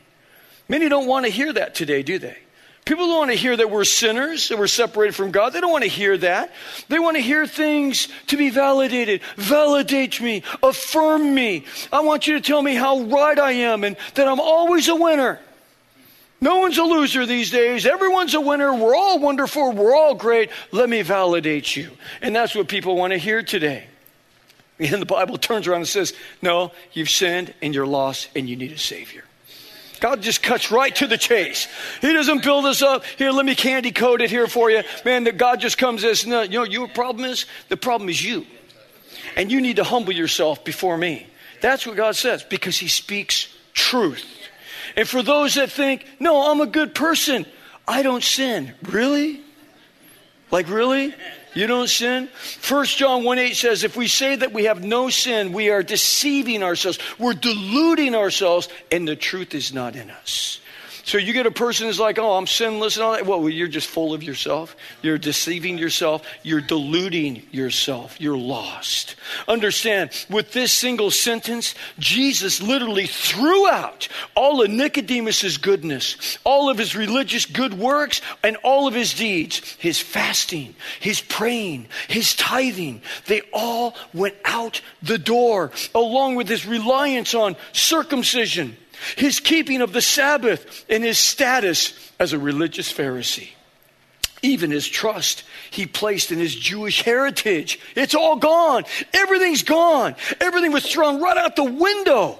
Many 0.69 0.87
don't 0.87 1.07
want 1.07 1.25
to 1.25 1.31
hear 1.31 1.51
that 1.51 1.75
today, 1.75 2.01
do 2.01 2.17
they? 2.17 2.37
People 2.85 3.07
don't 3.07 3.17
want 3.17 3.31
to 3.31 3.37
hear 3.37 3.57
that 3.57 3.71
we're 3.71 3.83
sinners, 3.83 4.49
that 4.49 4.59
we're 4.59 4.67
separated 4.67 5.15
from 5.15 5.31
God. 5.31 5.53
They 5.53 5.59
don't 5.59 5.71
want 5.71 5.83
to 5.83 5.89
hear 5.89 6.15
that. 6.19 6.53
They 6.87 6.99
want 6.99 7.17
to 7.17 7.21
hear 7.21 7.47
things 7.47 8.07
to 8.27 8.37
be 8.37 8.51
validated. 8.51 9.21
Validate 9.37 10.21
me, 10.21 10.43
affirm 10.61 11.33
me. 11.33 11.65
I 11.91 12.01
want 12.01 12.27
you 12.27 12.35
to 12.35 12.41
tell 12.41 12.61
me 12.61 12.75
how 12.75 13.01
right 13.01 13.39
I 13.39 13.53
am 13.53 13.83
and 13.83 13.97
that 14.13 14.27
I'm 14.27 14.39
always 14.39 14.87
a 14.87 14.95
winner. 14.95 15.39
No 16.39 16.57
one's 16.59 16.77
a 16.77 16.83
loser 16.83 17.25
these 17.25 17.49
days. 17.49 17.87
Everyone's 17.87 18.35
a 18.35 18.41
winner. 18.41 18.71
We're 18.75 18.95
all 18.95 19.17
wonderful. 19.17 19.71
We're 19.71 19.95
all 19.95 20.13
great. 20.13 20.51
Let 20.71 20.87
me 20.87 21.01
validate 21.01 21.75
you. 21.75 21.89
And 22.21 22.35
that's 22.35 22.53
what 22.53 22.67
people 22.67 22.95
want 22.95 23.13
to 23.13 23.17
hear 23.17 23.41
today. 23.41 23.87
And 24.77 25.01
the 25.01 25.07
Bible 25.07 25.37
turns 25.37 25.67
around 25.67 25.79
and 25.79 25.87
says, 25.87 26.13
No, 26.41 26.71
you've 26.91 27.09
sinned 27.09 27.53
and 27.63 27.73
you're 27.73 27.87
lost 27.87 28.29
and 28.35 28.47
you 28.47 28.57
need 28.57 28.73
a 28.73 28.77
Savior. 28.77 29.23
God 29.99 30.21
just 30.21 30.43
cuts 30.43 30.71
right 30.71 30.95
to 30.95 31.07
the 31.07 31.17
chase. 31.17 31.67
He 32.01 32.13
doesn't 32.13 32.43
build 32.43 32.65
us 32.65 32.81
up. 32.81 33.05
Here, 33.17 33.31
let 33.31 33.45
me 33.45 33.55
candy 33.55 33.91
coat 33.91 34.21
it 34.21 34.29
here 34.29 34.47
for 34.47 34.69
you. 34.69 34.83
Man, 35.03 35.23
that 35.25 35.37
God 35.37 35.59
just 35.59 35.77
comes 35.77 36.03
as, 36.03 36.25
no, 36.25 36.41
you 36.41 36.59
know, 36.59 36.63
your 36.63 36.87
problem 36.87 37.25
is? 37.25 37.45
The 37.69 37.77
problem 37.77 38.09
is 38.09 38.23
you. 38.23 38.45
And 39.35 39.51
you 39.51 39.61
need 39.61 39.77
to 39.77 39.83
humble 39.83 40.13
yourself 40.13 40.63
before 40.63 40.97
me. 40.97 41.27
That's 41.61 41.85
what 41.85 41.95
God 41.95 42.15
says 42.15 42.43
because 42.43 42.77
He 42.77 42.87
speaks 42.87 43.47
truth. 43.73 44.25
And 44.95 45.07
for 45.07 45.21
those 45.23 45.55
that 45.55 45.71
think, 45.71 46.05
no, 46.19 46.51
I'm 46.51 46.61
a 46.61 46.67
good 46.67 46.95
person, 46.95 47.45
I 47.87 48.03
don't 48.03 48.23
sin. 48.23 48.73
Really? 48.83 49.41
Like, 50.51 50.69
really? 50.69 51.13
You 51.55 51.67
don't 51.67 51.89
sin? 51.89 52.29
1 52.67 52.85
John 52.85 53.23
1 53.23 53.39
8 53.39 53.55
says, 53.55 53.83
if 53.85 53.95
we 53.95 54.07
say 54.07 54.35
that 54.35 54.51
we 54.51 54.65
have 54.65 54.83
no 54.83 55.09
sin, 55.09 55.53
we 55.53 55.69
are 55.69 55.81
deceiving 55.81 56.61
ourselves. 56.61 56.99
We're 57.17 57.33
deluding 57.33 58.13
ourselves, 58.13 58.67
and 58.91 59.07
the 59.07 59.15
truth 59.15 59.55
is 59.55 59.73
not 59.73 59.95
in 59.95 60.11
us. 60.11 60.59
So 61.05 61.19
you 61.19 61.33
get 61.33 61.45
a 61.45 61.51
person 61.51 61.85
who's 61.85 61.99
like, 61.99 62.17
oh, 62.17 62.33
I'm 62.33 62.47
sinless 62.47 62.97
and 62.97 63.03
all 63.03 63.13
that. 63.13 63.27
Well, 63.27 63.47
you're 63.47 63.67
just 63.67 63.87
full 63.87 64.15
of 64.15 64.23
yourself. 64.23 64.75
You're 65.03 65.19
deceiving 65.19 65.77
yourself. 65.77 66.25
You're 66.41 66.61
deluding 66.61 67.43
yourself. 67.51 68.19
You're 68.19 68.35
lost. 68.35 69.15
Understand, 69.47 70.25
with 70.31 70.53
this 70.53 70.71
single 70.71 71.11
sentence, 71.11 71.75
Jesus 71.99 72.59
literally 72.59 73.05
threw 73.05 73.69
out 73.69 74.07
all 74.35 74.63
of 74.63 74.71
Nicodemus's 74.71 75.57
goodness, 75.57 76.39
all 76.43 76.71
of 76.71 76.79
his 76.79 76.95
religious 76.95 77.45
good 77.45 77.75
works, 77.75 78.19
and 78.43 78.57
all 78.63 78.87
of 78.87 78.95
his 78.95 79.13
deeds. 79.13 79.59
His 79.77 79.99
fasting, 79.99 80.73
his 80.99 81.21
praying, 81.21 81.85
his 82.07 82.33
tithing, 82.35 83.03
they 83.27 83.43
all 83.53 83.95
went 84.11 84.35
out 84.43 84.81
the 85.03 85.19
door, 85.19 85.71
along 85.93 86.33
with 86.33 86.49
his 86.49 86.65
reliance 86.65 87.35
on 87.35 87.55
circumcision 87.73 88.75
his 89.15 89.39
keeping 89.39 89.81
of 89.81 89.93
the 89.93 90.01
Sabbath, 90.01 90.85
and 90.89 91.03
his 91.03 91.17
status 91.17 91.93
as 92.19 92.33
a 92.33 92.39
religious 92.39 92.91
Pharisee. 92.91 93.49
Even 94.41 94.69
his 94.71 94.87
trust 94.87 95.43
he 95.71 95.85
placed 95.85 96.31
in 96.31 96.39
his 96.39 96.55
Jewish 96.55 97.01
heritage. 97.01 97.79
It's 97.95 98.13
all 98.13 98.35
gone. 98.35 98.83
Everything's 99.13 99.63
gone. 99.63 100.15
Everything 100.39 100.71
was 100.71 100.85
thrown 100.85 101.21
right 101.21 101.37
out 101.37 101.55
the 101.55 101.63
window. 101.63 102.39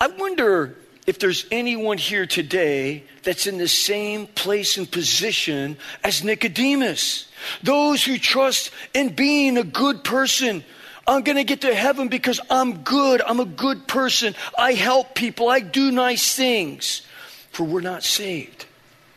I 0.00 0.08
wonder 0.08 0.76
if 1.06 1.18
there's 1.18 1.46
anyone 1.50 1.98
here 1.98 2.26
today 2.26 3.04
that's 3.22 3.46
in 3.46 3.58
the 3.58 3.68
same 3.68 4.26
place 4.26 4.76
and 4.76 4.90
position 4.90 5.76
as 6.02 6.24
Nicodemus. 6.24 7.26
Those 7.62 8.02
who 8.02 8.18
trust 8.18 8.70
in 8.94 9.14
being 9.14 9.58
a 9.58 9.64
good 9.64 10.02
person, 10.02 10.64
I'm 11.06 11.22
going 11.22 11.36
to 11.36 11.44
get 11.44 11.62
to 11.62 11.74
heaven 11.74 12.08
because 12.08 12.40
I'm 12.50 12.78
good. 12.78 13.20
I'm 13.22 13.40
a 13.40 13.44
good 13.44 13.86
person. 13.86 14.34
I 14.58 14.72
help 14.72 15.14
people. 15.14 15.48
I 15.48 15.60
do 15.60 15.90
nice 15.90 16.34
things. 16.34 17.02
For 17.50 17.64
we're 17.64 17.82
not 17.82 18.02
saved, 18.02 18.66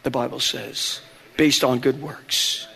the 0.04 0.12
Bible 0.12 0.40
says, 0.40 1.02
based 1.38 1.64
on 1.64 1.80
good 1.80 2.02
works 2.02 2.68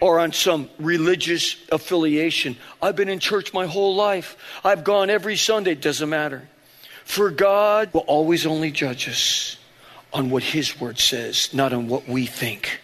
or 0.00 0.18
on 0.18 0.32
some 0.32 0.70
religious 0.78 1.56
affiliation. 1.70 2.56
I've 2.80 2.96
been 2.96 3.08
in 3.08 3.18
church 3.18 3.52
my 3.52 3.66
whole 3.66 3.94
life. 3.94 4.36
I've 4.64 4.84
gone 4.84 5.10
every 5.10 5.36
Sunday. 5.36 5.74
Doesn't 5.74 6.08
matter. 6.08 6.48
For 7.04 7.30
God 7.30 7.92
will 7.92 8.00
always 8.02 8.46
only 8.46 8.70
judge 8.70 9.08
us 9.08 9.56
on 10.12 10.30
what 10.30 10.42
His 10.42 10.80
Word 10.80 10.98
says, 10.98 11.52
not 11.52 11.72
on 11.72 11.88
what 11.88 12.08
we 12.08 12.26
think. 12.26 12.80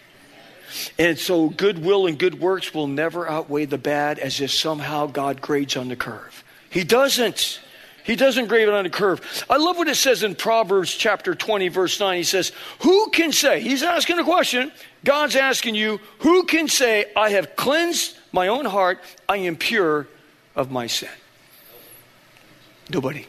And 0.97 1.17
so 1.17 1.49
goodwill 1.49 2.07
and 2.07 2.17
good 2.17 2.39
works 2.39 2.73
will 2.73 2.87
never 2.87 3.27
outweigh 3.27 3.65
the 3.65 3.77
bad 3.77 4.19
as 4.19 4.41
if 4.41 4.51
somehow 4.51 5.07
God 5.07 5.41
grades 5.41 5.75
on 5.75 5.89
the 5.89 5.95
curve. 5.95 6.43
He 6.69 6.83
doesn't. 6.83 7.59
He 8.03 8.17
doesn't 8.17 8.47
grade 8.47 8.67
it 8.67 8.73
on 8.73 8.83
the 8.83 8.89
curve. 8.89 9.45
I 9.49 9.55
love 9.55 9.77
what 9.77 9.87
it 9.87 9.95
says 9.95 10.23
in 10.23 10.35
Proverbs 10.35 10.93
chapter 10.93 11.35
20, 11.35 11.69
verse 11.69 11.99
9. 11.99 12.17
He 12.17 12.23
says, 12.23 12.51
Who 12.81 13.09
can 13.11 13.31
say, 13.31 13.61
he's 13.61 13.81
asking 13.81 14.19
a 14.19 14.25
question. 14.25 14.73
God's 15.05 15.37
asking 15.37 15.75
you, 15.75 16.01
Who 16.19 16.43
can 16.43 16.67
say, 16.67 17.05
I 17.15 17.29
have 17.29 17.55
cleansed 17.55 18.17
my 18.33 18.49
own 18.49 18.65
heart, 18.65 18.99
I 19.29 19.37
am 19.37 19.55
pure 19.55 20.07
of 20.53 20.69
my 20.69 20.87
sin? 20.87 21.09
Nobody. 22.89 23.25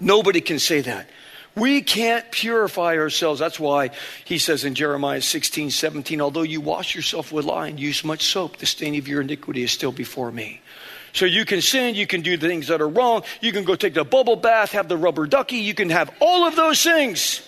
Nobody 0.00 0.40
can 0.40 0.58
say 0.58 0.80
that. 0.80 1.08
We 1.54 1.82
can't 1.82 2.30
purify 2.30 2.96
ourselves. 2.96 3.38
That's 3.38 3.60
why 3.60 3.90
he 4.24 4.38
says 4.38 4.64
in 4.64 4.74
Jeremiah 4.74 5.20
16, 5.20 5.70
17, 5.70 6.20
although 6.20 6.42
you 6.42 6.60
wash 6.60 6.94
yourself 6.94 7.30
with 7.30 7.44
lye 7.44 7.68
and 7.68 7.78
use 7.78 8.04
much 8.04 8.24
soap, 8.24 8.56
the 8.56 8.66
stain 8.66 8.94
of 8.96 9.06
your 9.06 9.20
iniquity 9.20 9.62
is 9.62 9.70
still 9.70 9.92
before 9.92 10.32
me. 10.32 10.62
So 11.12 11.26
you 11.26 11.44
can 11.44 11.60
sin, 11.60 11.94
you 11.94 12.06
can 12.06 12.22
do 12.22 12.38
the 12.38 12.48
things 12.48 12.68
that 12.68 12.80
are 12.80 12.88
wrong, 12.88 13.22
you 13.42 13.52
can 13.52 13.64
go 13.64 13.74
take 13.74 13.92
the 13.92 14.04
bubble 14.04 14.36
bath, 14.36 14.72
have 14.72 14.88
the 14.88 14.96
rubber 14.96 15.26
ducky, 15.26 15.58
you 15.58 15.74
can 15.74 15.90
have 15.90 16.10
all 16.20 16.46
of 16.46 16.56
those 16.56 16.82
things. 16.82 17.46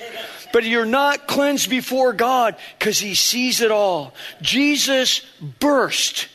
But 0.53 0.65
you're 0.65 0.85
not 0.85 1.27
cleansed 1.27 1.71
before 1.71 2.13
God 2.13 2.57
because 2.79 2.99
he 2.99 3.15
sees 3.15 3.61
it 3.61 3.71
all. 3.71 4.15
Jesus 4.43 5.23
burst 5.61 6.29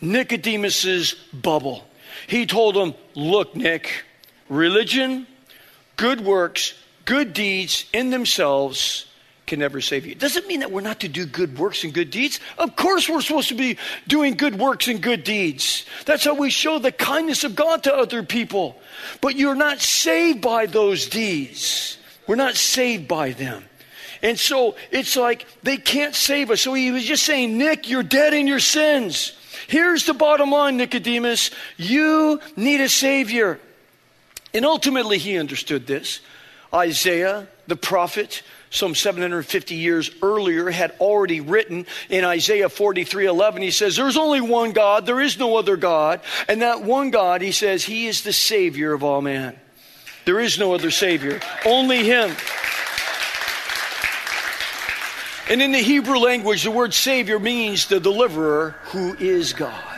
Nicodemus's 0.00 1.14
bubble. 1.32 1.86
He 2.26 2.46
told 2.46 2.76
him, 2.76 2.94
Look, 3.14 3.54
Nick, 3.54 4.04
religion, 4.48 5.26
good 5.96 6.20
works, 6.20 6.74
good 7.04 7.32
deeds 7.32 7.86
in 7.92 8.10
themselves 8.10 9.06
can 9.46 9.58
never 9.58 9.80
save 9.80 10.06
you. 10.06 10.14
doesn't 10.14 10.46
mean 10.46 10.60
that 10.60 10.70
we're 10.70 10.80
not 10.80 11.00
to 11.00 11.08
do 11.08 11.26
good 11.26 11.58
works 11.58 11.84
and 11.84 11.92
good 11.92 12.10
deeds? 12.10 12.40
Of 12.56 12.74
course, 12.76 13.08
we're 13.08 13.20
supposed 13.20 13.48
to 13.48 13.54
be 13.54 13.76
doing 14.06 14.34
good 14.34 14.58
works 14.58 14.88
and 14.88 15.02
good 15.02 15.24
deeds. 15.24 15.84
That's 16.06 16.24
how 16.24 16.34
we 16.34 16.48
show 16.48 16.78
the 16.78 16.92
kindness 16.92 17.44
of 17.44 17.54
God 17.54 17.82
to 17.82 17.94
other 17.94 18.22
people. 18.22 18.80
But 19.20 19.36
you're 19.36 19.54
not 19.54 19.80
saved 19.80 20.40
by 20.40 20.66
those 20.66 21.08
deeds, 21.08 21.98
we're 22.26 22.36
not 22.36 22.54
saved 22.56 23.08
by 23.08 23.32
them. 23.32 23.64
And 24.22 24.38
so 24.38 24.76
it's 24.92 25.16
like 25.16 25.46
they 25.64 25.76
can't 25.76 26.14
save 26.14 26.50
us. 26.50 26.60
So 26.60 26.74
he 26.74 26.92
was 26.92 27.04
just 27.04 27.24
saying, 27.24 27.58
Nick, 27.58 27.90
you're 27.90 28.04
dead 28.04 28.34
in 28.34 28.46
your 28.46 28.60
sins. 28.60 29.32
Here's 29.66 30.06
the 30.06 30.14
bottom 30.14 30.50
line, 30.50 30.76
Nicodemus. 30.76 31.50
You 31.76 32.40
need 32.56 32.80
a 32.80 32.88
Savior. 32.88 33.58
And 34.54 34.64
ultimately, 34.64 35.18
he 35.18 35.38
understood 35.38 35.86
this. 35.86 36.20
Isaiah, 36.74 37.46
the 37.66 37.76
prophet, 37.76 38.42
some 38.70 38.94
750 38.94 39.74
years 39.74 40.10
earlier, 40.22 40.70
had 40.70 40.92
already 41.00 41.40
written 41.40 41.86
in 42.08 42.24
Isaiah 42.24 42.68
43 42.68 43.26
11, 43.26 43.62
he 43.62 43.70
says, 43.70 43.96
There's 43.96 44.16
only 44.16 44.40
one 44.40 44.72
God, 44.72 45.06
there 45.06 45.20
is 45.20 45.38
no 45.38 45.56
other 45.56 45.76
God. 45.76 46.20
And 46.48 46.62
that 46.62 46.82
one 46.82 47.10
God, 47.10 47.42
he 47.42 47.52
says, 47.52 47.84
He 47.84 48.06
is 48.06 48.22
the 48.22 48.32
Savior 48.32 48.92
of 48.92 49.04
all 49.04 49.20
man. 49.20 49.58
There 50.24 50.40
is 50.40 50.58
no 50.58 50.72
other 50.72 50.90
Savior, 50.90 51.40
only 51.66 52.04
Him. 52.04 52.34
And 55.50 55.60
in 55.60 55.72
the 55.72 55.80
Hebrew 55.80 56.18
language, 56.18 56.62
the 56.62 56.70
word 56.70 56.94
Savior 56.94 57.38
means 57.38 57.86
the 57.86 58.00
deliverer 58.00 58.76
who 58.84 59.14
is 59.14 59.52
God. 59.52 59.91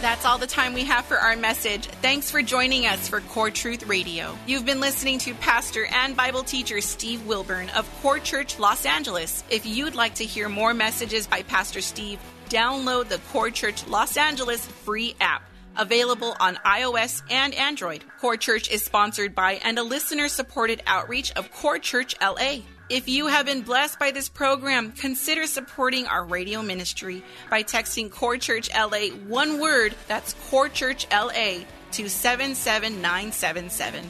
That's 0.00 0.24
all 0.24 0.38
the 0.38 0.46
time 0.46 0.74
we 0.74 0.84
have 0.84 1.06
for 1.06 1.16
our 1.16 1.34
message. 1.34 1.86
Thanks 1.86 2.30
for 2.30 2.40
joining 2.40 2.86
us 2.86 3.08
for 3.08 3.20
Core 3.20 3.50
Truth 3.50 3.88
Radio. 3.88 4.38
You've 4.46 4.64
been 4.64 4.78
listening 4.78 5.18
to 5.20 5.34
Pastor 5.34 5.86
and 5.86 6.16
Bible 6.16 6.44
teacher 6.44 6.80
Steve 6.80 7.26
Wilburn 7.26 7.68
of 7.70 7.90
Core 8.00 8.20
Church 8.20 8.60
Los 8.60 8.86
Angeles. 8.86 9.42
If 9.50 9.66
you'd 9.66 9.96
like 9.96 10.14
to 10.14 10.24
hear 10.24 10.48
more 10.48 10.72
messages 10.72 11.26
by 11.26 11.42
Pastor 11.42 11.80
Steve, 11.80 12.20
download 12.48 13.08
the 13.08 13.18
Core 13.32 13.50
Church 13.50 13.88
Los 13.88 14.16
Angeles 14.16 14.64
free 14.64 15.16
app. 15.20 15.42
Available 15.76 16.36
on 16.38 16.54
iOS 16.64 17.22
and 17.28 17.52
Android. 17.54 18.04
Core 18.20 18.36
Church 18.36 18.70
is 18.70 18.84
sponsored 18.84 19.34
by 19.34 19.54
and 19.64 19.80
a 19.80 19.82
listener 19.82 20.28
supported 20.28 20.80
outreach 20.86 21.32
of 21.32 21.52
Core 21.52 21.80
Church 21.80 22.14
LA. 22.20 22.58
If 22.90 23.06
you 23.06 23.26
have 23.26 23.44
been 23.44 23.60
blessed 23.60 23.98
by 23.98 24.12
this 24.12 24.30
program, 24.30 24.92
consider 24.92 25.46
supporting 25.46 26.06
our 26.06 26.24
radio 26.24 26.62
ministry 26.62 27.22
by 27.50 27.62
texting 27.62 28.10
Core 28.10 28.38
Church 28.38 28.70
LA 28.74 29.08
one 29.26 29.60
word, 29.60 29.94
that's 30.06 30.32
Core 30.48 30.70
Church 30.70 31.06
LA, 31.12 31.64
to 31.92 32.08
77977. 32.08 34.06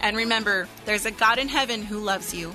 And 0.00 0.16
remember, 0.16 0.66
there's 0.86 1.04
a 1.04 1.10
God 1.10 1.38
in 1.38 1.48
heaven 1.48 1.82
who 1.82 1.98
loves 1.98 2.32
you. 2.32 2.54